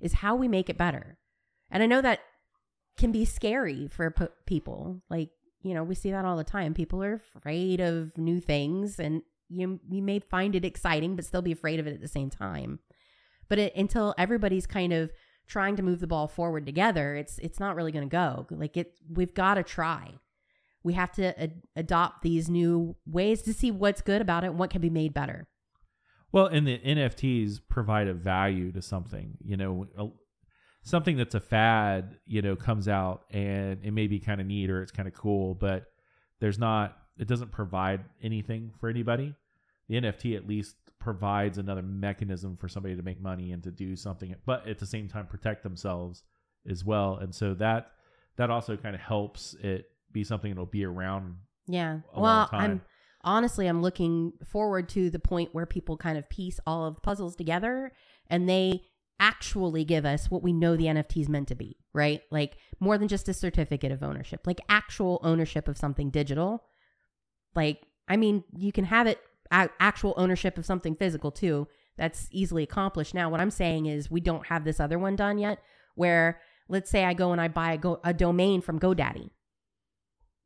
is 0.00 0.14
how 0.14 0.34
we 0.34 0.48
make 0.48 0.70
it 0.70 0.78
better. 0.78 1.18
And 1.70 1.82
I 1.82 1.86
know 1.86 2.00
that 2.00 2.20
can 2.96 3.12
be 3.12 3.26
scary 3.26 3.86
for 3.86 4.14
people. 4.46 5.02
Like 5.10 5.28
you 5.66 5.74
know, 5.74 5.82
we 5.82 5.96
see 5.96 6.12
that 6.12 6.24
all 6.24 6.36
the 6.36 6.44
time. 6.44 6.74
People 6.74 7.02
are 7.02 7.20
afraid 7.34 7.80
of 7.80 8.16
new 8.16 8.40
things, 8.40 9.00
and 9.00 9.22
you 9.48 9.80
you 9.88 10.00
may 10.00 10.20
find 10.20 10.54
it 10.54 10.64
exciting, 10.64 11.16
but 11.16 11.24
still 11.24 11.42
be 11.42 11.52
afraid 11.52 11.80
of 11.80 11.86
it 11.86 11.94
at 11.94 12.00
the 12.00 12.08
same 12.08 12.30
time. 12.30 12.78
But 13.48 13.58
it, 13.58 13.76
until 13.76 14.14
everybody's 14.16 14.66
kind 14.66 14.92
of 14.92 15.10
trying 15.48 15.76
to 15.76 15.82
move 15.82 16.00
the 16.00 16.06
ball 16.06 16.28
forward 16.28 16.66
together, 16.66 17.16
it's 17.16 17.38
it's 17.38 17.58
not 17.58 17.74
really 17.74 17.90
going 17.90 18.08
to 18.08 18.12
go. 18.12 18.46
Like 18.50 18.76
it, 18.76 18.94
we've 19.10 19.34
got 19.34 19.54
to 19.54 19.64
try. 19.64 20.14
We 20.84 20.92
have 20.92 21.10
to 21.12 21.40
ad- 21.42 21.62
adopt 21.74 22.22
these 22.22 22.48
new 22.48 22.94
ways 23.04 23.42
to 23.42 23.52
see 23.52 23.72
what's 23.72 24.02
good 24.02 24.22
about 24.22 24.44
it 24.44 24.48
and 24.48 24.58
what 24.58 24.70
can 24.70 24.80
be 24.80 24.90
made 24.90 25.12
better. 25.12 25.48
Well, 26.30 26.46
and 26.46 26.66
the 26.66 26.78
NFTs 26.78 27.60
provide 27.68 28.06
a 28.06 28.14
value 28.14 28.70
to 28.70 28.82
something. 28.82 29.36
You 29.44 29.56
know, 29.56 29.86
something 30.86 31.16
that's 31.16 31.34
a 31.34 31.40
fad, 31.40 32.16
you 32.26 32.40
know, 32.40 32.54
comes 32.54 32.86
out 32.86 33.24
and 33.32 33.80
it 33.82 33.90
may 33.90 34.06
be 34.06 34.20
kind 34.20 34.40
of 34.40 34.46
neat 34.46 34.70
or 34.70 34.82
it's 34.82 34.92
kind 34.92 35.08
of 35.08 35.14
cool, 35.14 35.52
but 35.52 35.86
there's 36.38 36.60
not, 36.60 36.96
it 37.18 37.26
doesn't 37.26 37.50
provide 37.50 38.04
anything 38.22 38.70
for 38.78 38.88
anybody. 38.88 39.34
The 39.88 39.96
NFT 39.96 40.36
at 40.36 40.46
least 40.46 40.76
provides 41.00 41.58
another 41.58 41.82
mechanism 41.82 42.56
for 42.56 42.68
somebody 42.68 42.94
to 42.94 43.02
make 43.02 43.20
money 43.20 43.50
and 43.50 43.64
to 43.64 43.72
do 43.72 43.96
something, 43.96 44.32
but 44.46 44.68
at 44.68 44.78
the 44.78 44.86
same 44.86 45.08
time 45.08 45.26
protect 45.26 45.64
themselves 45.64 46.22
as 46.70 46.84
well. 46.84 47.16
And 47.16 47.34
so 47.34 47.52
that 47.54 47.90
that 48.36 48.50
also 48.50 48.76
kind 48.76 48.94
of 48.94 49.00
helps 49.00 49.54
it 49.54 49.86
be 50.12 50.22
something 50.22 50.52
that'll 50.52 50.66
be 50.66 50.84
around. 50.84 51.34
Yeah. 51.66 51.98
Well. 52.16 52.48
I'm 52.52 52.80
honestly 53.24 53.66
I'm 53.66 53.82
looking 53.82 54.34
forward 54.44 54.88
to 54.90 55.10
the 55.10 55.18
point 55.18 55.48
where 55.52 55.66
people 55.66 55.96
kind 55.96 56.16
of 56.16 56.28
piece 56.28 56.60
all 56.64 56.84
of 56.86 56.94
the 56.94 57.00
puzzles 57.00 57.34
together 57.34 57.90
and 58.28 58.48
they 58.48 58.82
actually 59.18 59.84
give 59.84 60.04
us 60.04 60.30
what 60.30 60.42
we 60.42 60.52
know 60.52 60.76
the 60.76 60.84
NFT 60.84 61.22
is 61.22 61.28
meant 61.28 61.48
to 61.48 61.54
be, 61.54 61.76
right? 61.92 62.22
Like 62.30 62.56
more 62.80 62.98
than 62.98 63.08
just 63.08 63.28
a 63.28 63.34
certificate 63.34 63.92
of 63.92 64.02
ownership, 64.02 64.46
like 64.46 64.60
actual 64.68 65.20
ownership 65.22 65.68
of 65.68 65.78
something 65.78 66.10
digital. 66.10 66.64
Like, 67.54 67.82
I 68.08 68.16
mean, 68.16 68.44
you 68.56 68.72
can 68.72 68.84
have 68.84 69.06
it 69.06 69.18
actual 69.50 70.14
ownership 70.16 70.58
of 70.58 70.66
something 70.66 70.96
physical 70.96 71.30
too. 71.30 71.68
that's 71.96 72.28
easily 72.30 72.62
accomplished 72.62 73.14
now. 73.14 73.30
What 73.30 73.40
I'm 73.40 73.50
saying 73.50 73.86
is 73.86 74.10
we 74.10 74.20
don't 74.20 74.46
have 74.46 74.64
this 74.64 74.80
other 74.80 74.98
one 74.98 75.16
done 75.16 75.38
yet 75.38 75.60
where 75.94 76.40
let's 76.68 76.90
say 76.90 77.04
I 77.04 77.14
go 77.14 77.32
and 77.32 77.40
I 77.40 77.48
buy 77.48 77.72
a, 77.72 77.78
go, 77.78 78.00
a 78.04 78.12
domain 78.12 78.60
from 78.60 78.78
GoDaddy. 78.78 79.30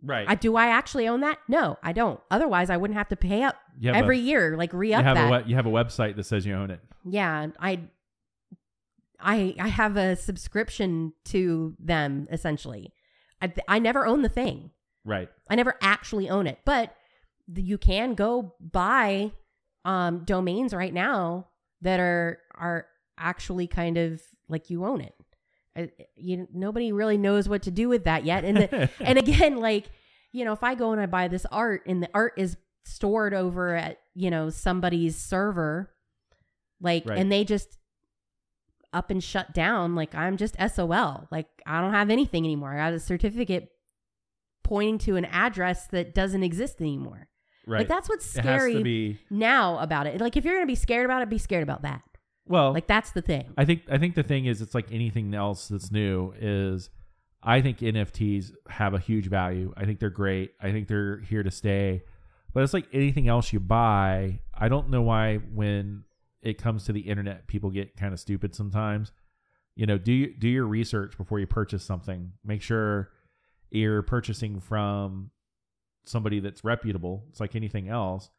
Right. 0.02 0.26
I, 0.28 0.34
do 0.34 0.56
I 0.56 0.68
actually 0.68 1.08
own 1.08 1.20
that? 1.20 1.38
No, 1.48 1.76
I 1.82 1.92
don't. 1.92 2.20
Otherwise, 2.30 2.70
I 2.70 2.76
wouldn't 2.76 2.96
have 2.96 3.08
to 3.08 3.16
pay 3.16 3.42
up 3.42 3.56
every 3.84 4.18
a, 4.18 4.22
year, 4.22 4.56
like 4.56 4.72
re 4.72 4.94
up 4.94 5.04
that. 5.04 5.44
a 5.44 5.48
you 5.48 5.56
have 5.56 5.66
a 5.66 5.70
website 5.70 6.16
that 6.16 6.24
says 6.24 6.46
you 6.46 6.54
own 6.54 6.70
it. 6.70 6.80
yeah, 7.04 7.48
I, 7.58 7.80
I, 9.22 9.54
I 9.58 9.68
have 9.68 9.96
a 9.96 10.16
subscription 10.16 11.12
to 11.26 11.74
them 11.78 12.26
essentially. 12.30 12.92
I, 13.42 13.52
I 13.68 13.78
never 13.78 14.06
own 14.06 14.22
the 14.22 14.28
thing. 14.28 14.70
Right. 15.04 15.28
I 15.48 15.54
never 15.54 15.76
actually 15.80 16.28
own 16.28 16.46
it, 16.46 16.58
but 16.64 16.94
you 17.54 17.78
can 17.78 18.14
go 18.14 18.54
buy 18.60 19.32
um, 19.84 20.24
domains 20.24 20.74
right 20.74 20.92
now 20.92 21.46
that 21.80 21.98
are 22.00 22.38
are 22.54 22.86
actually 23.18 23.66
kind 23.66 23.96
of 23.96 24.20
like 24.48 24.68
you 24.70 24.84
own 24.84 25.00
it. 25.00 25.14
I, 25.76 25.90
you 26.16 26.46
nobody 26.52 26.92
really 26.92 27.16
knows 27.16 27.48
what 27.48 27.62
to 27.62 27.70
do 27.70 27.88
with 27.88 28.04
that 28.04 28.24
yet, 28.24 28.44
and 28.44 28.56
the, 28.58 28.90
and 29.00 29.18
again, 29.18 29.56
like 29.56 29.86
you 30.32 30.44
know, 30.44 30.52
if 30.52 30.62
I 30.62 30.74
go 30.74 30.92
and 30.92 31.00
I 31.00 31.06
buy 31.06 31.28
this 31.28 31.46
art 31.50 31.82
and 31.86 32.02
the 32.02 32.10
art 32.12 32.34
is 32.36 32.56
stored 32.84 33.32
over 33.32 33.74
at 33.74 33.98
you 34.14 34.30
know 34.30 34.50
somebody's 34.50 35.16
server, 35.16 35.90
like, 36.80 37.06
Right. 37.08 37.18
and 37.18 37.32
they 37.32 37.44
just 37.44 37.78
up 38.92 39.10
and 39.10 39.22
shut 39.22 39.52
down, 39.54 39.94
like 39.94 40.14
I'm 40.14 40.36
just 40.36 40.56
SOL. 40.58 41.26
Like 41.30 41.46
I 41.66 41.80
don't 41.80 41.92
have 41.92 42.10
anything 42.10 42.44
anymore. 42.44 42.72
I 42.72 42.76
got 42.76 42.92
a 42.92 43.00
certificate 43.00 43.68
pointing 44.62 44.98
to 44.98 45.16
an 45.16 45.24
address 45.26 45.86
that 45.88 46.14
doesn't 46.14 46.42
exist 46.42 46.80
anymore. 46.80 47.28
right. 47.66 47.78
Like 47.80 47.88
that's 47.88 48.08
what's 48.08 48.26
scary 48.26 48.82
be 48.82 49.18
now 49.30 49.78
about 49.78 50.06
it. 50.06 50.20
Like 50.20 50.36
if 50.36 50.44
you're 50.44 50.54
gonna 50.54 50.66
be 50.66 50.74
scared 50.74 51.04
about 51.04 51.22
it, 51.22 51.28
be 51.28 51.38
scared 51.38 51.62
about 51.62 51.82
that. 51.82 52.02
well. 52.46 52.72
Like 52.72 52.86
that's 52.86 53.12
the 53.12 53.22
thing. 53.22 53.52
I 53.56 53.64
think 53.64 53.82
I 53.90 53.98
think 53.98 54.14
the 54.14 54.22
thing 54.22 54.46
is 54.46 54.60
it's 54.60 54.74
like 54.74 54.90
anything 54.92 55.34
else 55.34 55.68
that's 55.68 55.90
new 55.90 56.32
is 56.38 56.90
I 57.42 57.62
think 57.62 57.78
NFTs 57.78 58.52
have 58.68 58.94
a 58.94 58.98
huge 58.98 59.28
value. 59.28 59.72
I 59.76 59.86
think 59.86 59.98
they're 59.98 60.10
great. 60.10 60.52
I 60.60 60.72
think 60.72 60.88
they're 60.88 61.20
here 61.20 61.42
to 61.42 61.50
stay. 61.50 62.02
But 62.52 62.64
it's 62.64 62.74
like 62.74 62.86
anything 62.92 63.28
else 63.28 63.52
you 63.52 63.60
buy. 63.60 64.40
I 64.52 64.68
don't 64.68 64.90
know 64.90 65.02
why 65.02 65.36
when 65.36 66.04
it 66.42 66.58
comes 66.58 66.84
to 66.84 66.92
the 66.92 67.00
internet 67.00 67.46
people 67.46 67.70
get 67.70 67.96
kind 67.96 68.12
of 68.12 68.20
stupid 68.20 68.54
sometimes. 68.54 69.12
You 69.76 69.86
know, 69.86 69.98
do 69.98 70.32
do 70.34 70.48
your 70.48 70.66
research 70.66 71.16
before 71.16 71.38
you 71.40 71.46
purchase 71.46 71.84
something. 71.84 72.32
Make 72.44 72.62
sure 72.62 73.10
you're 73.70 74.02
purchasing 74.02 74.60
from 74.60 75.30
somebody 76.04 76.40
that's 76.40 76.64
reputable. 76.64 77.24
It's 77.30 77.40
like 77.40 77.54
anything 77.54 77.88
else. 77.88 78.30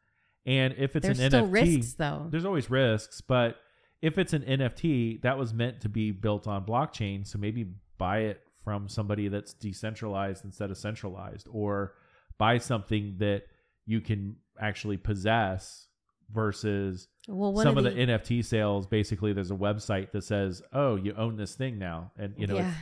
And 0.44 0.74
if 0.76 0.96
it's 0.96 1.06
There's 1.06 1.20
an 1.20 1.30
still 1.30 1.46
NFT, 1.46 1.52
risks 1.52 1.94
though. 1.94 2.26
there's 2.30 2.44
always 2.44 2.68
risks, 2.68 3.20
but 3.20 3.56
if 4.00 4.18
it's 4.18 4.32
an 4.32 4.42
NFT, 4.42 5.22
that 5.22 5.38
was 5.38 5.54
meant 5.54 5.80
to 5.82 5.88
be 5.88 6.10
built 6.10 6.48
on 6.48 6.66
blockchain, 6.66 7.24
so 7.24 7.38
maybe 7.38 7.66
buy 7.98 8.18
it 8.22 8.40
from 8.64 8.88
somebody 8.88 9.28
that's 9.28 9.54
decentralized 9.54 10.44
instead 10.44 10.70
of 10.70 10.76
centralized, 10.76 11.46
or 11.50 11.94
buy 12.38 12.58
something 12.58 13.14
that 13.18 13.44
you 13.86 14.00
can 14.00 14.36
actually 14.60 14.96
possess 14.96 15.86
versus 16.32 17.08
Well, 17.28 17.56
some 17.56 17.78
of 17.78 17.84
of 17.84 17.94
the, 17.94 18.00
NFT 18.00 18.44
sales. 18.44 18.86
Basically, 18.86 19.32
there's 19.32 19.50
a 19.50 19.56
website 19.56 20.12
that 20.12 20.24
says, 20.24 20.62
"Oh, 20.72 20.96
you 20.96 21.14
own 21.14 21.36
this 21.36 21.54
thing 21.54 21.78
now," 21.78 22.12
and 22.18 22.34
you 22.36 22.46
know, 22.46 22.56
Yeah. 22.56 22.72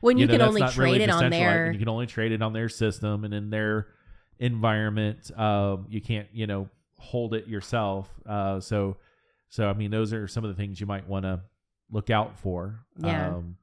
when 0.00 0.18
you, 0.18 0.26
know, 0.26 0.34
can 0.34 0.42
only 0.42 0.62
trade 0.62 0.78
really 0.92 1.02
it 1.02 1.10
on 1.10 1.32
and 1.32 1.74
you 1.74 1.78
can 1.78 1.88
only 1.88 2.06
trade 2.06 2.32
it 2.32 2.42
on 2.42 2.52
their 2.52 2.68
system 2.68 3.24
and 3.24 3.34
in 3.34 3.50
their 3.50 3.88
environment. 4.38 5.30
Um, 5.38 5.86
you 5.88 6.00
can't, 6.00 6.28
you 6.32 6.46
know, 6.46 6.68
hold 6.98 7.34
it 7.34 7.46
yourself. 7.46 8.08
Uh, 8.26 8.60
so, 8.60 8.96
so 9.48 9.68
I 9.68 9.72
mean, 9.74 9.90
those 9.90 10.12
are 10.12 10.26
some 10.28 10.44
of 10.44 10.48
the 10.48 10.56
things 10.56 10.80
you 10.80 10.86
might 10.86 11.08
want 11.08 11.24
to 11.24 11.40
look 11.90 12.10
out 12.10 12.38
for. 12.38 12.80
Yeah. 12.98 13.28
Um, 13.28 13.56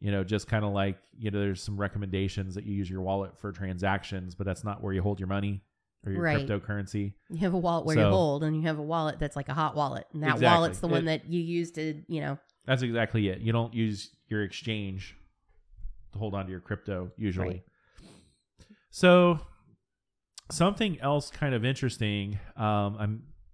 you 0.00 0.12
know, 0.12 0.22
just 0.22 0.46
kind 0.46 0.64
of 0.64 0.72
like 0.72 0.96
you 1.18 1.30
know, 1.30 1.40
there's 1.40 1.62
some 1.62 1.76
recommendations 1.76 2.54
that 2.54 2.64
you 2.64 2.72
use 2.74 2.88
your 2.88 3.00
wallet 3.00 3.36
for 3.38 3.50
transactions, 3.50 4.34
but 4.36 4.46
that's 4.46 4.62
not 4.62 4.82
where 4.82 4.92
you 4.92 5.02
hold 5.02 5.18
your 5.18 5.26
money 5.26 5.62
or 6.06 6.12
your 6.12 6.22
Right. 6.22 6.46
cryptocurrency. 6.46 7.14
You 7.28 7.38
have 7.38 7.54
a 7.54 7.58
wallet 7.58 7.84
where 7.86 7.96
you 7.96 8.04
hold, 8.04 8.44
and 8.44 8.54
you 8.56 8.62
have 8.62 8.78
a 8.78 8.82
wallet 8.82 9.18
that's 9.18 9.36
like 9.36 9.48
a 9.48 9.54
hot 9.54 9.74
wallet, 9.74 10.06
and 10.12 10.22
that 10.22 10.34
Exactly. 10.36 10.46
wallet's 10.46 10.80
the 10.80 10.88
one 10.88 11.02
It- 11.02 11.22
that 11.22 11.32
you 11.32 11.40
use 11.40 11.70
to, 11.72 12.02
you 12.08 12.20
know, 12.20 12.38
That's 12.66 12.82
exactly 12.82 13.28
it. 13.28 13.40
You 13.40 13.50
don't 13.52 13.72
use 13.72 14.14
your 14.28 14.42
exchange 14.42 15.16
to 16.12 16.18
hold 16.18 16.34
on 16.34 16.44
to 16.44 16.50
your 16.50 16.60
crypto 16.60 17.10
usually. 17.16 17.48
Right. 17.48 17.62
So, 18.90 19.40
something 20.50 21.00
else 21.00 21.30
kind 21.30 21.54
of 21.54 21.64
interesting 21.64 22.38
um, 22.56 22.96
I 22.98 23.08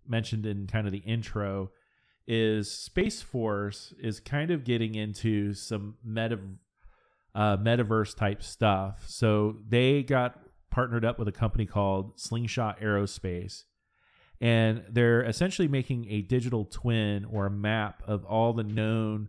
mentioned 0.08 0.46
in 0.46 0.66
kind 0.66 0.86
of 0.86 0.92
the 0.92 0.98
intro 0.98 1.70
is 2.26 2.70
Space 2.72 3.20
Force 3.22 3.92
is 4.00 4.18
kind 4.20 4.50
of 4.50 4.64
getting 4.64 4.94
into 4.94 5.54
some 5.54 5.96
meta, 6.04 6.38
uh, 7.34 7.56
metaverse 7.58 8.16
type 8.16 8.42
stuff. 8.42 9.04
So 9.08 9.58
they 9.68 10.02
got 10.02 10.40
partnered 10.74 11.04
up 11.04 11.18
with 11.20 11.28
a 11.28 11.32
company 11.32 11.66
called 11.66 12.18
Slingshot 12.18 12.80
Aerospace, 12.80 13.62
and 14.40 14.82
they're 14.90 15.22
essentially 15.22 15.68
making 15.68 16.10
a 16.10 16.22
digital 16.22 16.64
twin 16.64 17.24
or 17.26 17.46
a 17.46 17.50
map 17.50 18.02
of 18.06 18.24
all 18.24 18.52
the 18.52 18.64
known 18.64 19.28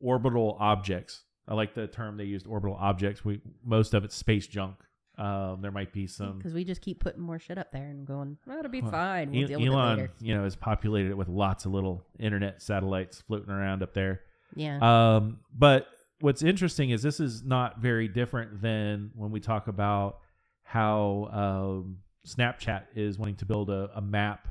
orbital 0.00 0.56
objects. 0.60 1.22
I 1.48 1.54
like 1.54 1.74
the 1.74 1.86
term 1.88 2.16
they 2.16 2.24
used, 2.24 2.46
orbital 2.46 2.76
objects. 2.78 3.24
We 3.24 3.40
most 3.64 3.94
of 3.94 4.04
it's 4.04 4.14
space 4.14 4.46
junk. 4.46 4.76
Um, 5.18 5.60
there 5.62 5.70
might 5.72 5.92
be 5.94 6.06
some 6.06 6.36
because 6.38 6.52
we 6.52 6.62
just 6.62 6.82
keep 6.82 7.00
putting 7.00 7.22
more 7.22 7.38
shit 7.38 7.56
up 7.58 7.72
there 7.72 7.86
and 7.88 8.06
going, 8.06 8.36
oh, 8.48 8.58
it'll 8.58 8.70
be 8.70 8.82
Well, 8.82 8.90
fine. 8.90 9.30
We'll 9.30 9.44
E- 9.44 9.46
deal 9.46 9.58
with 9.60 9.68
it 9.68 9.72
Elon, 9.72 9.96
later. 9.98 10.10
you 10.20 10.34
know, 10.36 10.44
has 10.44 10.54
populated 10.56 11.10
it 11.10 11.16
with 11.16 11.28
lots 11.28 11.64
of 11.64 11.72
little 11.72 12.04
internet 12.20 12.60
satellites 12.62 13.22
floating 13.26 13.50
around 13.50 13.82
up 13.82 13.94
there. 13.94 14.20
Yeah. 14.54 14.78
Um, 15.16 15.38
but 15.56 15.86
what's 16.20 16.42
interesting 16.42 16.90
is 16.90 17.02
this 17.02 17.18
is 17.18 17.42
not 17.42 17.78
very 17.80 18.08
different 18.08 18.60
than 18.60 19.10
when 19.14 19.30
we 19.30 19.40
talk 19.40 19.68
about 19.68 20.18
how 20.66 21.28
um, 21.32 21.98
Snapchat 22.26 22.82
is 22.94 23.18
wanting 23.18 23.36
to 23.36 23.46
build 23.46 23.70
a, 23.70 23.90
a 23.94 24.00
map 24.00 24.48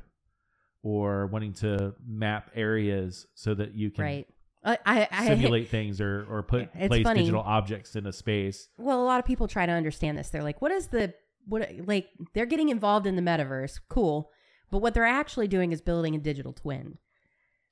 or 0.81 1.27
wanting 1.27 1.53
to 1.53 1.93
map 2.05 2.51
areas 2.55 3.27
so 3.35 3.53
that 3.53 3.75
you 3.75 3.91
can 3.91 4.03
right. 4.03 4.27
I, 4.63 4.77
I, 4.85 5.07
I 5.11 5.27
simulate 5.27 5.69
things 5.69 6.01
or, 6.01 6.25
or 6.29 6.41
put 6.41 6.73
place 6.87 7.03
funny. 7.03 7.19
digital 7.19 7.41
objects 7.41 7.95
in 7.95 8.07
a 8.07 8.13
space. 8.13 8.69
Well, 8.77 9.01
a 9.01 9.05
lot 9.05 9.19
of 9.19 9.25
people 9.25 9.47
try 9.47 9.65
to 9.65 9.71
understand 9.71 10.17
this. 10.17 10.29
They're 10.29 10.43
like, 10.43 10.61
what 10.61 10.71
is 10.71 10.87
the 10.87 11.13
what 11.47 11.69
like 11.85 12.09
they're 12.33 12.45
getting 12.45 12.69
involved 12.69 13.07
in 13.07 13.15
the 13.15 13.21
metaverse. 13.21 13.79
Cool. 13.89 14.31
But 14.71 14.79
what 14.79 14.93
they're 14.93 15.05
actually 15.05 15.47
doing 15.47 15.71
is 15.71 15.81
building 15.81 16.15
a 16.15 16.17
digital 16.17 16.53
twin. 16.53 16.97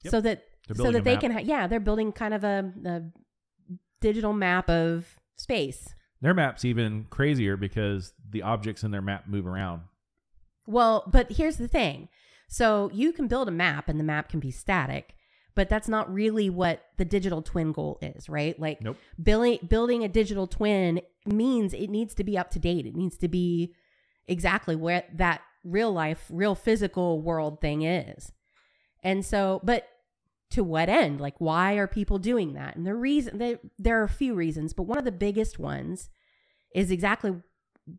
Yep. 0.03 0.11
So 0.11 0.21
that 0.21 0.43
so 0.73 0.91
that 0.91 1.03
they 1.03 1.13
map. 1.13 1.21
can 1.21 1.31
ha- 1.31 1.41
yeah, 1.43 1.67
they're 1.67 1.79
building 1.79 2.11
kind 2.11 2.33
of 2.33 2.43
a, 2.43 2.71
a 2.85 3.01
digital 3.99 4.33
map 4.33 4.69
of 4.69 5.19
space. 5.35 5.93
Their 6.23 6.33
map's 6.33 6.63
even 6.63 7.05
crazier 7.09 7.57
because 7.57 8.13
the 8.31 8.43
objects 8.43 8.83
in 8.83 8.91
their 8.91 9.01
map 9.01 9.27
move 9.27 9.45
around. 9.45 9.81
Well, 10.65 11.03
but 11.05 11.33
here's 11.33 11.57
the 11.57 11.67
thing. 11.67 12.07
So 12.47 12.89
you 12.93 13.11
can 13.11 13.27
build 13.27 13.49
a 13.49 13.51
map 13.51 13.89
and 13.89 13.99
the 13.99 14.05
map 14.05 14.29
can 14.29 14.39
be 14.39 14.49
static, 14.49 15.15
but 15.53 15.67
that's 15.67 15.89
not 15.89 16.11
really 16.11 16.49
what 16.49 16.81
the 16.97 17.03
digital 17.03 17.41
twin 17.41 17.73
goal 17.73 17.99
is, 18.01 18.29
right? 18.29 18.57
Like 18.57 18.81
Nope. 18.81 18.95
building 19.21 19.59
building 19.67 20.05
a 20.05 20.07
digital 20.07 20.47
twin 20.47 21.01
means 21.25 21.73
it 21.73 21.89
needs 21.89 22.13
to 22.15 22.23
be 22.23 22.37
up 22.37 22.49
to 22.51 22.59
date. 22.59 22.85
It 22.85 22.95
needs 22.95 23.17
to 23.17 23.27
be 23.27 23.73
exactly 24.25 24.77
where 24.77 25.03
that 25.15 25.41
real 25.65 25.91
life, 25.91 26.25
real 26.29 26.55
physical 26.55 27.21
world 27.21 27.59
thing 27.59 27.81
is. 27.81 28.31
And 29.03 29.25
so, 29.25 29.59
but 29.61 29.89
to 30.53 30.63
what 30.63 30.89
end? 30.89 31.19
Like, 31.19 31.35
why 31.39 31.73
are 31.73 31.87
people 31.87 32.17
doing 32.17 32.53
that? 32.53 32.75
And 32.75 32.85
the 32.85 32.95
reason 32.95 33.37
they, 33.37 33.57
there 33.77 33.99
are 33.99 34.05
a 34.05 34.09
few 34.09 34.33
reasons, 34.35 34.73
but 34.73 34.83
one 34.83 34.97
of 34.97 35.05
the 35.05 35.11
biggest 35.11 35.59
ones 35.59 36.09
is 36.73 36.91
exactly 36.91 37.35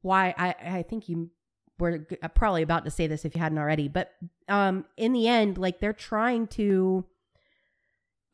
why 0.02 0.34
I, 0.38 0.54
I 0.78 0.82
think 0.82 1.08
you 1.08 1.30
were 1.78 2.06
uh, 2.22 2.28
probably 2.28 2.62
about 2.62 2.84
to 2.84 2.90
say 2.90 3.06
this 3.06 3.24
if 3.24 3.34
you 3.34 3.40
hadn't 3.40 3.58
already. 3.58 3.88
But 3.88 4.12
um, 4.48 4.84
in 4.96 5.12
the 5.12 5.28
end, 5.28 5.58
like 5.58 5.80
they're 5.80 5.92
trying 5.92 6.46
to 6.48 7.04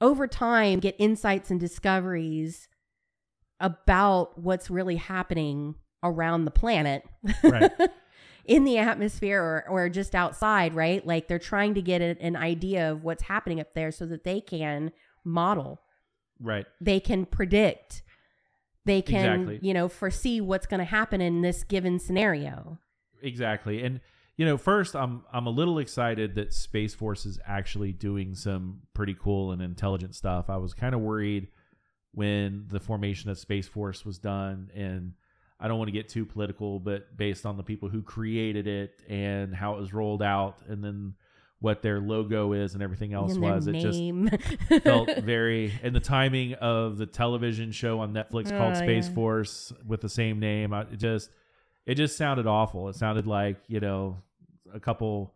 over 0.00 0.26
time 0.26 0.80
get 0.80 0.96
insights 0.98 1.50
and 1.50 1.60
discoveries 1.60 2.68
about 3.58 4.38
what's 4.38 4.70
really 4.70 4.96
happening 4.96 5.74
around 6.02 6.46
the 6.46 6.50
planet 6.50 7.04
Right. 7.42 7.70
in 8.50 8.64
the 8.64 8.76
atmosphere 8.78 9.40
or, 9.40 9.64
or 9.68 9.88
just 9.88 10.14
outside 10.14 10.74
right 10.74 11.06
like 11.06 11.28
they're 11.28 11.38
trying 11.38 11.72
to 11.74 11.80
get 11.80 12.00
an 12.02 12.34
idea 12.36 12.90
of 12.90 13.04
what's 13.04 13.22
happening 13.22 13.60
up 13.60 13.72
there 13.74 13.92
so 13.92 14.04
that 14.06 14.24
they 14.24 14.40
can 14.40 14.90
model 15.24 15.80
Right. 16.40 16.66
they 16.80 16.98
can 17.00 17.26
predict 17.26 18.02
they 18.86 19.02
can 19.02 19.42
Exactly. 19.42 19.58
you 19.68 19.72
know 19.74 19.88
foresee 19.88 20.40
what's 20.40 20.66
going 20.66 20.78
to 20.80 20.84
happen 20.84 21.20
in 21.20 21.42
this 21.42 21.62
given 21.64 21.98
scenario 21.98 22.78
Exactly. 23.22 23.82
And 23.84 24.00
you 24.38 24.46
know, 24.46 24.56
first 24.56 24.96
I'm 24.96 25.22
I'm 25.30 25.46
a 25.46 25.50
little 25.50 25.78
excited 25.78 26.34
that 26.36 26.54
Space 26.54 26.94
Force 26.94 27.26
is 27.26 27.38
actually 27.46 27.92
doing 27.92 28.34
some 28.34 28.80
pretty 28.94 29.14
cool 29.14 29.52
and 29.52 29.60
intelligent 29.60 30.14
stuff. 30.14 30.48
I 30.48 30.56
was 30.56 30.72
kind 30.72 30.94
of 30.94 31.02
worried 31.02 31.48
when 32.12 32.64
the 32.68 32.80
formation 32.80 33.28
of 33.28 33.38
Space 33.38 33.68
Force 33.68 34.06
was 34.06 34.18
done 34.18 34.70
and 34.74 35.12
I 35.60 35.68
don't 35.68 35.78
want 35.78 35.88
to 35.88 35.92
get 35.92 36.08
too 36.08 36.24
political, 36.24 36.80
but 36.80 37.16
based 37.16 37.44
on 37.44 37.56
the 37.58 37.62
people 37.62 37.88
who 37.90 38.02
created 38.02 38.66
it 38.66 39.02
and 39.08 39.54
how 39.54 39.74
it 39.74 39.80
was 39.80 39.92
rolled 39.92 40.22
out 40.22 40.58
and 40.68 40.82
then 40.82 41.14
what 41.60 41.82
their 41.82 42.00
logo 42.00 42.54
is 42.54 42.72
and 42.72 42.82
everything 42.82 43.12
else 43.12 43.34
And 43.34 43.42
was. 43.42 43.66
It 43.66 43.74
just 43.74 44.82
felt 44.82 45.14
very 45.18 45.72
and 45.82 45.94
the 45.94 46.00
timing 46.00 46.54
of 46.54 46.96
the 46.96 47.04
television 47.04 47.70
show 47.72 48.00
on 48.00 48.14
Netflix 48.14 48.46
oh, 48.50 48.56
called 48.56 48.72
Oh, 48.76 48.78
Space 48.78 49.08
yeah. 49.08 49.14
Force 49.14 49.72
with 49.86 50.00
the 50.00 50.08
same 50.08 50.40
name. 50.40 50.72
I- 50.72 50.82
It 50.82 50.96
just 50.96 51.28
it 51.84 51.96
just 51.96 52.16
sounded 52.16 52.46
awful. 52.46 52.88
It 52.88 52.94
sounded 52.96 53.26
like 53.26 53.58
you 53.68 53.80
know 53.80 54.16
a 54.72 54.80
couple 54.80 55.34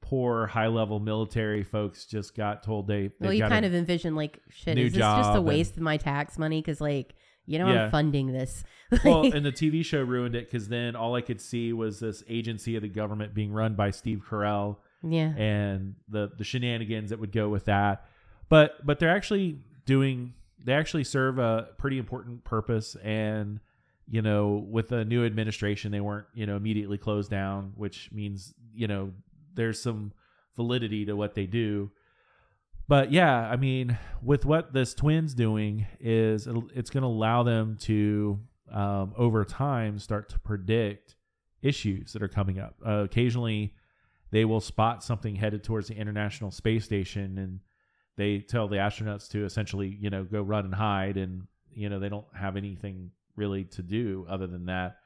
poor 0.00 0.46
high 0.46 0.66
level 0.68 1.00
military 1.00 1.62
folks 1.64 2.04
just 2.04 2.36
got 2.36 2.62
told 2.62 2.86
they. 2.86 3.10
well, 3.18 3.32
you 3.32 3.42
kind 3.42 3.64
a- 3.64 3.68
of 3.68 3.74
envision 3.74 4.14
like, 4.14 4.38
shit, 4.50 4.76
new 4.76 4.84
is 4.86 4.92
this 4.92 5.00
just 5.00 5.22
job 5.24 5.34
a 5.34 5.38
and- 5.38 5.46
waste 5.48 5.76
of 5.76 5.82
my 5.82 5.96
tax 5.96 6.38
money? 6.38 6.60
Because 6.60 6.80
like, 6.80 7.14
you 7.46 7.58
know, 7.58 7.72
Yeah. 7.72 7.84
I'm 7.84 7.90
funding 7.90 8.32
this. 8.32 8.64
well, 9.04 9.24
and 9.24 9.44
the 9.44 9.52
TV 9.52 9.84
show 9.84 10.02
ruined 10.02 10.34
it 10.34 10.50
because 10.50 10.68
then 10.68 10.94
all 10.96 11.14
I 11.14 11.20
could 11.20 11.40
see 11.40 11.72
was 11.72 12.00
this 12.00 12.22
agency 12.28 12.76
of 12.76 12.82
the 12.82 12.88
government 12.88 13.34
being 13.34 13.52
run 13.52 13.74
by 13.74 13.90
Steve 13.90 14.22
Carell 14.28 14.76
yeah. 15.02 15.34
and 15.36 15.94
the 16.08 16.30
the 16.36 16.44
shenanigans 16.44 17.10
that 17.10 17.18
would 17.18 17.32
go 17.32 17.48
with 17.48 17.66
that. 17.66 18.06
But 18.48 18.84
but 18.84 18.98
they're 18.98 19.14
actually 19.14 19.58
doing 19.86 20.34
they 20.64 20.72
actually 20.72 21.04
serve 21.04 21.38
a 21.38 21.68
pretty 21.76 21.98
important 21.98 22.44
purpose 22.44 22.96
and 23.02 23.60
you 24.08 24.22
know 24.22 24.64
with 24.68 24.88
the 24.88 25.04
new 25.04 25.24
administration 25.24 25.92
they 25.92 26.00
weren't 26.00 26.26
you 26.34 26.46
know 26.46 26.56
immediately 26.56 26.98
closed 26.98 27.30
down 27.30 27.72
which 27.76 28.10
means 28.12 28.54
you 28.74 28.86
know 28.86 29.12
there's 29.54 29.80
some 29.80 30.12
validity 30.56 31.04
to 31.04 31.14
what 31.14 31.34
they 31.34 31.46
do 31.46 31.90
but 32.88 33.12
yeah 33.12 33.48
i 33.50 33.56
mean 33.56 33.98
with 34.22 34.44
what 34.44 34.72
this 34.72 34.94
twins 34.94 35.34
doing 35.34 35.86
is 36.00 36.48
it's 36.74 36.90
going 36.90 37.02
to 37.02 37.08
allow 37.08 37.42
them 37.42 37.76
to 37.80 38.40
um, 38.72 39.12
over 39.16 39.44
time 39.44 39.98
start 39.98 40.28
to 40.30 40.38
predict 40.38 41.16
issues 41.62 42.12
that 42.12 42.22
are 42.22 42.28
coming 42.28 42.58
up. 42.58 42.74
Uh, 42.86 43.04
occasionally 43.04 43.74
they 44.30 44.44
will 44.44 44.60
spot 44.60 45.04
something 45.04 45.36
headed 45.36 45.62
towards 45.62 45.88
the 45.88 45.94
international 45.94 46.50
space 46.50 46.84
station 46.84 47.38
and 47.38 47.60
they 48.16 48.38
tell 48.38 48.68
the 48.68 48.76
astronauts 48.76 49.28
to 49.28 49.44
essentially 49.44 49.96
you 50.00 50.10
know 50.10 50.24
go 50.24 50.42
run 50.42 50.64
and 50.64 50.74
hide 50.74 51.16
and 51.16 51.46
you 51.72 51.88
know 51.88 51.98
they 51.98 52.08
don't 52.08 52.26
have 52.34 52.56
anything 52.56 53.10
really 53.36 53.64
to 53.64 53.82
do 53.82 54.26
other 54.28 54.46
than 54.46 54.66
that. 54.66 54.98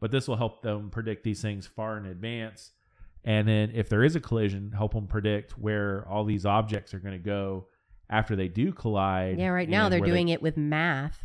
But 0.00 0.10
this 0.10 0.28
will 0.28 0.36
help 0.36 0.62
them 0.62 0.90
predict 0.90 1.24
these 1.24 1.40
things 1.40 1.66
far 1.66 1.96
in 1.96 2.06
advance 2.06 2.72
and 3.26 3.46
then 3.46 3.72
if 3.74 3.88
there 3.90 4.02
is 4.04 4.16
a 4.16 4.20
collision 4.20 4.72
help 4.72 4.94
them 4.94 5.06
predict 5.06 5.58
where 5.58 6.06
all 6.08 6.24
these 6.24 6.46
objects 6.46 6.94
are 6.94 6.98
going 7.00 7.12
to 7.12 7.18
go 7.18 7.66
after 8.08 8.34
they 8.36 8.48
do 8.48 8.72
collide 8.72 9.38
Yeah, 9.38 9.48
right 9.48 9.68
now 9.68 9.88
they're 9.88 9.98
where 10.00 10.08
they- 10.08 10.12
doing 10.14 10.28
it 10.28 10.40
with 10.40 10.56
math, 10.56 11.24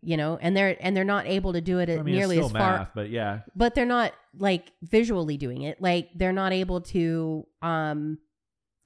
you 0.00 0.16
know, 0.16 0.38
and 0.40 0.56
they're 0.56 0.76
and 0.80 0.96
they're 0.96 1.04
not 1.04 1.26
able 1.26 1.52
to 1.52 1.60
do 1.60 1.78
it 1.78 1.88
I 1.90 2.02
mean, 2.02 2.14
nearly 2.14 2.38
as 2.40 2.50
far. 2.50 2.78
math, 2.78 2.90
but 2.94 3.10
yeah 3.10 3.40
But 3.54 3.74
they're 3.74 3.84
not 3.86 4.12
like 4.36 4.72
visually 4.82 5.36
doing 5.36 5.62
it. 5.62 5.80
Like 5.80 6.08
they're 6.16 6.32
not 6.32 6.52
able 6.52 6.80
to 6.80 7.46
um 7.62 8.18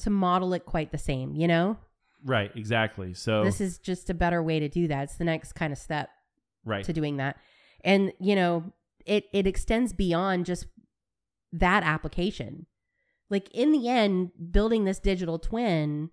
to 0.00 0.10
model 0.10 0.52
it 0.54 0.64
quite 0.66 0.90
the 0.92 0.98
same, 0.98 1.34
you 1.34 1.48
know? 1.48 1.76
right 2.24 2.50
exactly 2.56 3.14
so 3.14 3.44
This 3.44 3.60
is 3.60 3.78
just 3.78 4.10
a 4.10 4.14
better 4.14 4.42
way 4.42 4.58
to 4.58 4.68
do 4.68 4.88
that. 4.88 5.04
It's 5.04 5.16
the 5.16 5.24
next 5.24 5.52
kind 5.52 5.72
of 5.72 5.78
step 5.78 6.10
right 6.64 6.84
to 6.84 6.92
doing 6.92 7.18
that. 7.18 7.36
And 7.84 8.12
you 8.18 8.34
know, 8.34 8.72
it 9.06 9.24
it 9.32 9.46
extends 9.46 9.92
beyond 9.92 10.44
just 10.44 10.66
that 11.52 11.82
application. 11.82 12.66
Like 13.30 13.50
in 13.52 13.72
the 13.72 13.88
end, 13.88 14.30
building 14.50 14.84
this 14.84 14.98
digital 14.98 15.38
twin, 15.38 16.10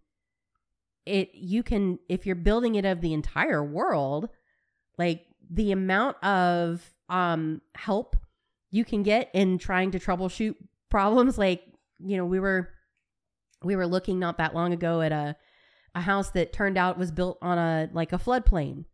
it 1.06 1.32
you 1.34 1.64
can 1.64 2.00
if 2.10 2.26
you're 2.26 2.36
building 2.36 2.76
it 2.76 2.86
of 2.86 3.02
the 3.02 3.14
entire 3.14 3.64
world, 3.64 4.30
like 4.98 5.26
the 5.50 5.72
amount 5.72 6.22
of 6.24 6.94
um 7.10 7.62
help 7.76 8.16
you 8.72 8.84
can 8.84 9.04
get 9.04 9.30
in 9.34 9.58
trying 9.58 9.92
to 9.92 10.00
troubleshoot 10.00 10.56
problems 10.90 11.38
like 11.38 11.64
you 12.00 12.18
know 12.18 12.26
we 12.26 12.40
were 12.40 12.70
we 13.64 13.76
were 13.76 13.86
looking 13.86 14.18
not 14.18 14.40
that 14.40 14.56
long 14.56 14.74
ago 14.74 15.02
at 15.02 15.12
a 15.12 15.36
a 15.94 16.02
house 16.02 16.32
that 16.32 16.52
turned 16.52 16.78
out 16.78 16.98
was 16.98 17.12
built 17.12 17.38
on 17.44 17.60
a 17.60 17.88
like 17.94 18.12
a 18.12 18.18
floodplain 18.18 18.86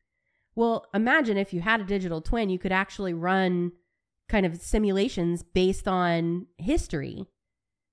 well, 0.55 0.87
imagine 0.93 1.37
if 1.37 1.53
you 1.53 1.61
had 1.61 1.81
a 1.81 1.85
digital 1.85 2.21
twin, 2.21 2.49
you 2.49 2.59
could 2.59 2.71
actually 2.71 3.13
run 3.13 3.71
kind 4.31 4.45
of 4.45 4.59
simulations 4.61 5.43
based 5.43 5.87
on 5.89 6.47
history 6.57 7.27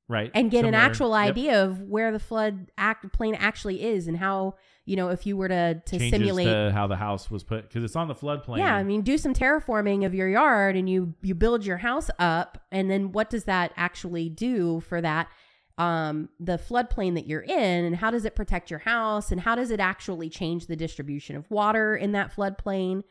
right 0.08 0.30
and 0.34 0.50
get 0.52 0.64
an 0.64 0.72
actual 0.72 1.10
yep. 1.10 1.30
idea 1.30 1.64
of 1.64 1.82
where 1.82 2.12
the 2.12 2.20
flood 2.20 2.70
act 2.78 3.12
plane 3.12 3.34
actually 3.34 3.82
is 3.82 4.06
and 4.06 4.16
how, 4.16 4.54
you 4.86 4.96
know, 4.96 5.08
if 5.08 5.26
you 5.26 5.36
were 5.36 5.48
to 5.48 5.82
to 5.84 5.98
changes 5.98 6.10
simulate 6.10 6.46
to 6.46 6.70
how 6.72 6.86
the 6.86 6.96
house 6.96 7.28
was 7.28 7.42
put 7.42 7.68
because 7.68 7.82
it's 7.82 7.96
on 7.96 8.06
the 8.06 8.14
flood 8.14 8.44
floodplain 8.44 8.58
yeah, 8.58 8.76
I 8.76 8.84
mean, 8.84 9.02
do 9.02 9.18
some 9.18 9.34
terraforming 9.34 10.06
of 10.06 10.14
your 10.14 10.28
yard 10.28 10.76
and 10.76 10.88
you 10.88 11.12
you 11.22 11.34
build 11.34 11.66
your 11.66 11.78
house 11.78 12.08
up, 12.20 12.62
and 12.70 12.88
then 12.88 13.10
what 13.10 13.30
does 13.30 13.44
that 13.44 13.72
actually 13.76 14.28
do 14.28 14.80
for 14.80 15.00
that 15.00 15.28
um 15.76 16.28
the 16.40 16.58
floodplain 16.58 17.14
that 17.14 17.26
you're 17.26 17.42
in 17.42 17.84
and 17.84 17.94
how 17.96 18.10
does 18.10 18.24
it 18.24 18.34
protect 18.34 18.68
your 18.68 18.80
house 18.80 19.30
and 19.30 19.40
how 19.40 19.54
does 19.54 19.70
it 19.70 19.78
actually 19.78 20.28
change 20.28 20.66
the 20.66 20.74
distribution 20.74 21.36
of 21.36 21.50
water 21.50 21.96
in 21.96 22.12
that 22.12 22.34
floodplain? 22.34 23.02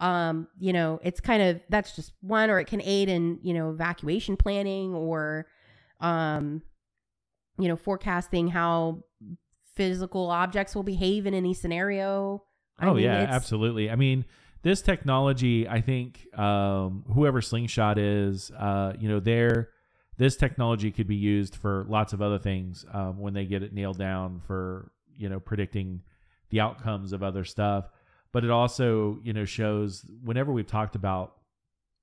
Um, 0.00 0.48
you 0.58 0.72
know, 0.72 1.00
it's 1.02 1.20
kind 1.20 1.42
of 1.42 1.60
that's 1.68 1.96
just 1.96 2.12
one 2.20 2.50
or 2.50 2.60
it 2.60 2.66
can 2.66 2.80
aid 2.82 3.08
in, 3.08 3.38
you 3.42 3.52
know, 3.52 3.70
evacuation 3.70 4.36
planning 4.36 4.94
or 4.94 5.46
um 6.00 6.62
you 7.58 7.66
know, 7.66 7.76
forecasting 7.76 8.48
how 8.48 9.02
physical 9.74 10.30
objects 10.30 10.74
will 10.74 10.82
behave 10.82 11.26
in 11.26 11.34
any 11.34 11.52
scenario. 11.52 12.42
I 12.78 12.86
oh 12.86 12.94
mean, 12.94 13.04
yeah, 13.04 13.26
absolutely. 13.28 13.90
I 13.90 13.96
mean, 13.96 14.24
this 14.62 14.82
technology, 14.82 15.68
I 15.68 15.80
think 15.80 16.26
um, 16.38 17.04
whoever 17.12 17.40
Slingshot 17.40 17.98
is, 17.98 18.50
uh, 18.52 18.92
you 18.98 19.08
know, 19.08 19.20
their 19.20 19.70
this 20.16 20.36
technology 20.36 20.90
could 20.90 21.06
be 21.06 21.16
used 21.16 21.54
for 21.54 21.86
lots 21.88 22.12
of 22.12 22.20
other 22.20 22.38
things 22.38 22.84
um, 22.92 23.18
when 23.18 23.34
they 23.34 23.44
get 23.44 23.62
it 23.62 23.72
nailed 23.72 23.98
down 23.98 24.40
for 24.46 24.90
you 25.16 25.28
know 25.28 25.38
predicting 25.38 26.02
the 26.50 26.60
outcomes 26.60 27.12
of 27.12 27.22
other 27.22 27.44
stuff. 27.44 27.88
But 28.32 28.44
it 28.44 28.50
also 28.50 29.18
you 29.22 29.32
know 29.32 29.44
shows 29.44 30.04
whenever 30.22 30.52
we've 30.52 30.66
talked 30.66 30.94
about 30.94 31.34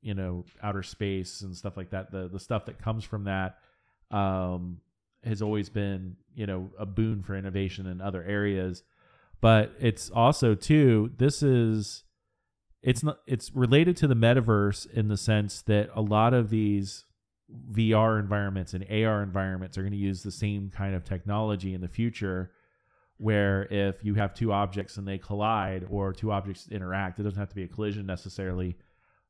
you 0.01 0.13
know 0.13 0.45
outer 0.61 0.83
space 0.83 1.41
and 1.41 1.55
stuff 1.55 1.77
like 1.77 1.91
that, 1.91 2.11
the 2.11 2.27
the 2.27 2.39
stuff 2.39 2.65
that 2.65 2.81
comes 2.81 3.03
from 3.03 3.25
that 3.25 3.57
um, 4.11 4.79
has 5.23 5.41
always 5.41 5.69
been 5.69 6.15
you 6.33 6.45
know 6.45 6.69
a 6.79 6.85
boon 6.85 7.23
for 7.23 7.35
innovation 7.35 7.87
in 7.87 8.01
other 8.01 8.23
areas. 8.23 8.83
But 9.41 9.73
it's 9.79 10.09
also 10.09 10.55
too 10.55 11.11
this 11.17 11.43
is 11.43 12.03
it's 12.81 13.03
not 13.03 13.19
it's 13.25 13.53
related 13.55 13.97
to 13.97 14.07
the 14.07 14.15
metaverse 14.15 14.89
in 14.91 15.07
the 15.07 15.17
sense 15.17 15.61
that 15.63 15.89
a 15.95 16.01
lot 16.01 16.33
of 16.33 16.49
these 16.49 17.05
VR 17.71 18.19
environments 18.19 18.73
and 18.73 18.83
AR 18.83 19.21
environments 19.21 19.77
are 19.77 19.81
going 19.81 19.91
to 19.91 19.97
use 19.97 20.23
the 20.23 20.31
same 20.31 20.69
kind 20.69 20.95
of 20.95 21.03
technology 21.03 21.73
in 21.73 21.81
the 21.81 21.87
future 21.87 22.51
where 23.17 23.63
if 23.71 24.03
you 24.03 24.13
have 24.15 24.33
two 24.33 24.51
objects 24.51 24.97
and 24.97 25.07
they 25.07 25.17
collide 25.17 25.85
or 25.89 26.11
two 26.13 26.31
objects 26.31 26.67
interact 26.69 27.19
it 27.19 27.23
doesn't 27.23 27.39
have 27.39 27.49
to 27.49 27.55
be 27.55 27.63
a 27.63 27.67
collision 27.67 28.05
necessarily 28.05 28.75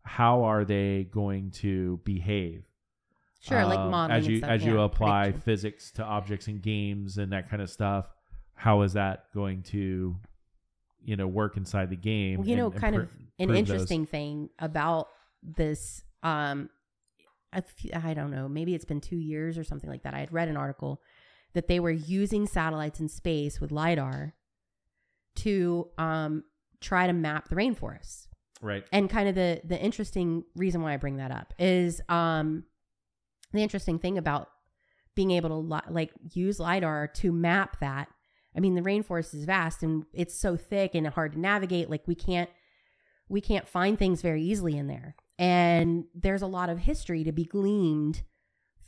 how 0.04 0.44
are 0.44 0.64
they 0.66 1.08
going 1.12 1.52
to 1.52 2.00
behave 2.04 2.64
Sure, 3.42 3.64
like 3.66 3.78
um, 3.78 3.92
modeling 3.92 4.18
as 4.18 4.26
and 4.26 4.34
you 4.34 4.38
stuff, 4.40 4.50
as 4.50 4.66
you 4.66 4.76
yeah, 4.80 4.86
apply 4.86 5.22
prediction. 5.26 5.42
physics 5.42 5.92
to 5.92 6.04
objects 6.04 6.48
in 6.48 6.60
games 6.60 7.20
and 7.20 7.32
that 7.32 7.48
kind 7.50 7.62
of 7.62 7.70
stuff 7.70 8.08
how 8.56 8.82
is 8.82 8.94
that 8.94 9.26
going 9.36 9.62
to 9.62 10.16
you 11.04 11.16
know 11.16 11.28
work 11.28 11.56
inside 11.58 11.90
the 11.92 11.96
game 11.96 12.40
Well, 12.40 12.48
you 12.48 12.56
know, 12.56 12.66
and- 12.66 12.74
and 12.74 12.82
kind 12.82 12.96
pr- 12.96 13.02
of 13.02 13.10
an 13.38 13.48
prove 13.48 13.50
those? 13.50 13.58
interesting 13.58 14.06
thing 14.08 14.50
about 14.58 15.10
this. 15.44 16.04
Um, 16.24 16.70
I, 17.54 17.62
I 17.94 18.14
don't 18.16 18.32
know, 18.32 18.48
maybe 18.50 18.74
it's 18.74 18.86
been 18.86 19.00
two 19.02 19.18
years 19.18 19.58
or 19.60 19.64
something 19.64 19.90
like 19.90 20.02
that. 20.04 20.14
I 20.16 20.20
had 20.20 20.34
read 20.34 20.48
an 20.48 20.58
article 20.58 21.02
that 21.56 21.68
they 21.68 21.80
were 21.80 21.92
using 21.92 22.46
satellites 22.46 23.00
in 23.00 23.10
space 23.10 23.60
with 23.60 23.72
lidar 23.72 24.36
to 25.38 25.90
um, 25.98 26.44
try 26.82 27.08
to 27.08 27.14
map 27.14 27.48
the 27.50 27.56
rainforests. 27.56 28.28
right 28.62 28.84
And 28.92 29.10
kind 29.10 29.28
of 29.28 29.36
the 29.36 29.62
the 29.64 29.82
interesting 29.82 30.44
reason 30.56 30.82
why 30.82 30.94
I 30.94 30.98
bring 30.98 31.18
that 31.18 31.32
up 31.32 31.54
is 31.58 32.02
um, 32.10 32.66
the 33.52 33.64
interesting 33.64 33.98
thing 33.98 34.18
about 34.18 34.50
being 35.16 35.32
able 35.32 35.50
to 35.50 35.56
li- 35.56 35.90
like 35.90 36.12
use 36.34 36.60
lidar 36.60 37.08
to 37.08 37.32
map 37.32 37.80
that. 37.80 38.10
I 38.56 38.60
mean, 38.60 38.76
the 38.76 38.82
rainforest 38.82 39.34
is 39.34 39.46
vast 39.46 39.82
and 39.82 40.06
it's 40.14 40.36
so 40.36 40.56
thick 40.58 40.94
and 40.94 41.08
hard 41.08 41.34
to 41.34 41.40
navigate. 41.40 41.90
Like 41.90 42.04
we 42.06 42.16
can't 42.16 42.50
we 43.30 43.42
can't 43.42 43.68
find 43.68 43.98
things 43.98 44.22
very 44.22 44.44
easily 44.44 44.78
in 44.78 44.88
there. 44.88 45.16
And 45.40 46.06
there's 46.14 46.42
a 46.42 46.48
lot 46.48 46.70
of 46.70 46.80
history 46.80 47.24
to 47.24 47.32
be 47.32 47.46
gleaned 47.46 48.24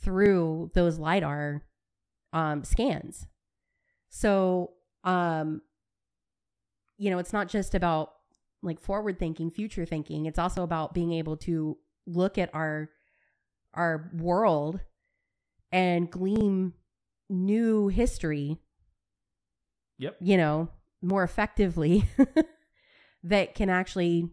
through 0.00 0.70
those 0.74 0.98
lidar 0.98 1.62
um, 2.32 2.64
scans. 2.64 3.26
So, 4.10 4.72
um, 5.04 5.62
you 6.96 7.10
know, 7.10 7.18
it's 7.18 7.32
not 7.32 7.48
just 7.48 7.74
about 7.74 8.12
like 8.62 8.80
forward 8.80 9.18
thinking, 9.18 9.50
future 9.50 9.84
thinking. 9.84 10.26
It's 10.26 10.38
also 10.38 10.62
about 10.62 10.94
being 10.94 11.12
able 11.12 11.36
to 11.38 11.76
look 12.06 12.38
at 12.38 12.50
our 12.54 12.90
our 13.74 14.10
world 14.14 14.80
and 15.70 16.10
glean 16.10 16.72
new 17.28 17.88
history, 17.88 18.58
yep 19.98 20.16
you 20.20 20.36
know, 20.36 20.68
more 21.02 21.22
effectively 21.22 22.04
that 23.22 23.54
can 23.54 23.70
actually 23.70 24.30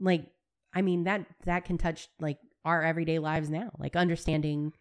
like 0.00 0.26
I 0.74 0.82
mean 0.82 1.04
that 1.04 1.26
that 1.46 1.64
can 1.64 1.78
touch 1.78 2.08
like 2.20 2.38
our 2.64 2.82
everyday 2.82 3.18
lives 3.18 3.48
now, 3.48 3.70
like 3.78 3.96
understanding 3.96 4.72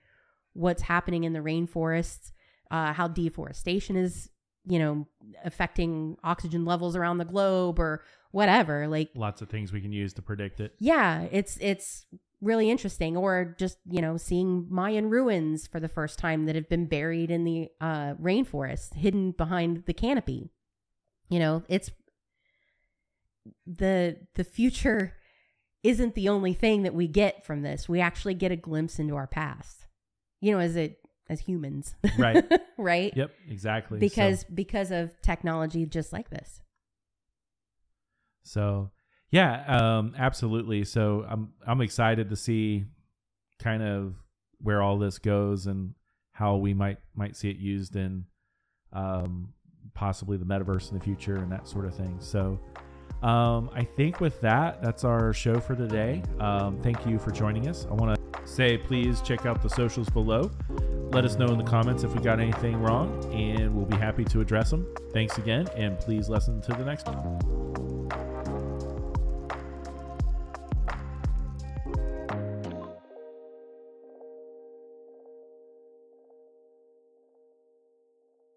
what's 0.54 0.82
happening 0.82 1.24
in 1.24 1.34
the 1.34 1.40
rainforests, 1.40 2.32
uh, 2.74 2.92
how 2.92 3.08
deforestation 3.08 3.96
is, 3.96 4.30
you 4.66 4.80
know, 4.80 5.08
affecting 5.46 6.18
oxygen 6.24 6.66
levels 6.66 6.96
around 6.98 7.20
the 7.20 7.26
globe 7.26 7.80
or 7.80 8.04
whatever. 8.32 8.88
Like 8.88 9.12
Lots 9.16 9.42
of 9.42 9.50
things 9.50 9.72
we 9.72 9.80
can 9.80 9.94
use 9.94 10.12
to 10.14 10.22
predict 10.22 10.60
it. 10.60 10.74
yeah, 10.80 11.28
it's 11.32 11.58
it's 11.62 12.06
really 12.42 12.70
interesting. 12.70 13.16
Or 13.16 13.56
just 13.58 13.78
you 13.90 14.02
know 14.02 14.18
seeing 14.18 14.68
Mayan 14.70 15.10
ruins 15.10 15.68
for 15.68 15.80
the 15.80 15.88
first 15.88 16.20
time 16.20 16.46
that 16.48 16.56
have 16.56 16.68
been 16.68 16.88
buried 16.88 17.32
in 17.32 17.44
the 17.46 17.70
uh, 17.80 18.16
rainforest, 18.16 18.96
hidden 18.96 19.32
behind 19.32 19.84
the 19.86 19.94
canopy. 19.94 20.52
You 21.30 21.40
know, 21.40 21.64
it's 21.70 21.90
the 23.66 24.18
the 24.36 24.44
future 24.44 25.14
isn't 25.84 26.16
the 26.16 26.30
only 26.30 26.54
thing 26.54 26.84
that 26.84 26.94
we 26.94 27.08
get 27.08 27.46
from 27.46 27.62
this. 27.62 27.90
We 27.90 28.00
actually 28.00 28.36
get 28.36 28.52
a 28.52 28.56
glimpse 28.56 29.00
into 29.00 29.16
our 29.16 29.28
past. 29.28 29.86
You 30.42 30.52
know, 30.54 30.60
as 30.60 30.76
it 30.76 31.00
as 31.30 31.40
humans, 31.40 31.96
Right. 32.18 32.44
right? 32.78 33.14
Yep, 33.16 33.32
exactly. 33.50 33.98
So- 33.98 34.02
Because 34.02 34.44
because 34.46 34.92
of 34.92 35.20
technology 35.22 35.86
just 35.86 36.12
like 36.14 36.30
this. 36.30 36.62
So 38.44 38.92
yeah, 39.32 39.64
um, 39.98 40.14
absolutely. 40.18 40.84
So 40.84 41.26
I'm 41.28 41.54
I'm 41.66 41.82
excited 41.82 42.30
to 42.30 42.36
see 42.36 42.86
kind 43.62 43.82
of 43.84 44.16
where 44.60 44.82
all 44.82 44.98
this 44.98 45.18
goes 45.20 45.68
and 45.68 45.94
how 46.34 46.58
we 46.58 46.74
might 46.74 46.98
might 47.16 47.36
see 47.36 47.50
it 47.50 47.58
used 47.58 47.96
in 47.96 48.26
um, 48.92 49.54
possibly 49.94 50.38
the 50.38 50.46
metaverse 50.46 50.92
in 50.92 50.98
the 50.98 51.04
future 51.04 51.38
and 51.38 51.52
that 51.52 51.68
sort 51.68 51.86
of 51.86 51.96
thing. 51.96 52.18
So 52.20 52.60
um, 53.22 53.70
I 53.74 53.84
think 53.84 54.20
with 54.20 54.40
that, 54.42 54.82
that's 54.82 55.04
our 55.04 55.34
show 55.34 55.60
for 55.60 55.76
today. 55.76 56.22
Um, 56.40 56.80
thank 56.82 57.06
you 57.08 57.18
for 57.18 57.32
joining 57.32 57.70
us. 57.70 57.88
I 57.90 57.94
want 57.94 58.16
to 58.16 58.48
say 58.48 58.78
please 58.78 59.22
check 59.22 59.46
out 59.46 59.62
the 59.62 59.70
socials 59.70 60.10
below. 60.10 60.52
Let 61.14 61.26
us 61.26 61.38
know 61.38 61.46
in 61.46 61.60
the 61.60 61.64
comments 61.64 62.04
if 62.04 62.16
we 62.16 62.22
got 62.22 62.40
anything 62.40 62.82
wrong, 62.82 63.24
and 63.32 63.76
we'll 63.76 63.86
be 63.86 63.96
happy 63.96 64.26
to 64.26 64.42
address 64.42 64.72
them. 64.72 64.92
Thanks 65.12 65.38
again, 65.38 65.68
and 65.76 66.00
please 66.00 66.28
listen 66.28 66.60
to 66.62 66.74
the 66.74 66.84
next 66.84 67.06
one. 67.08 67.83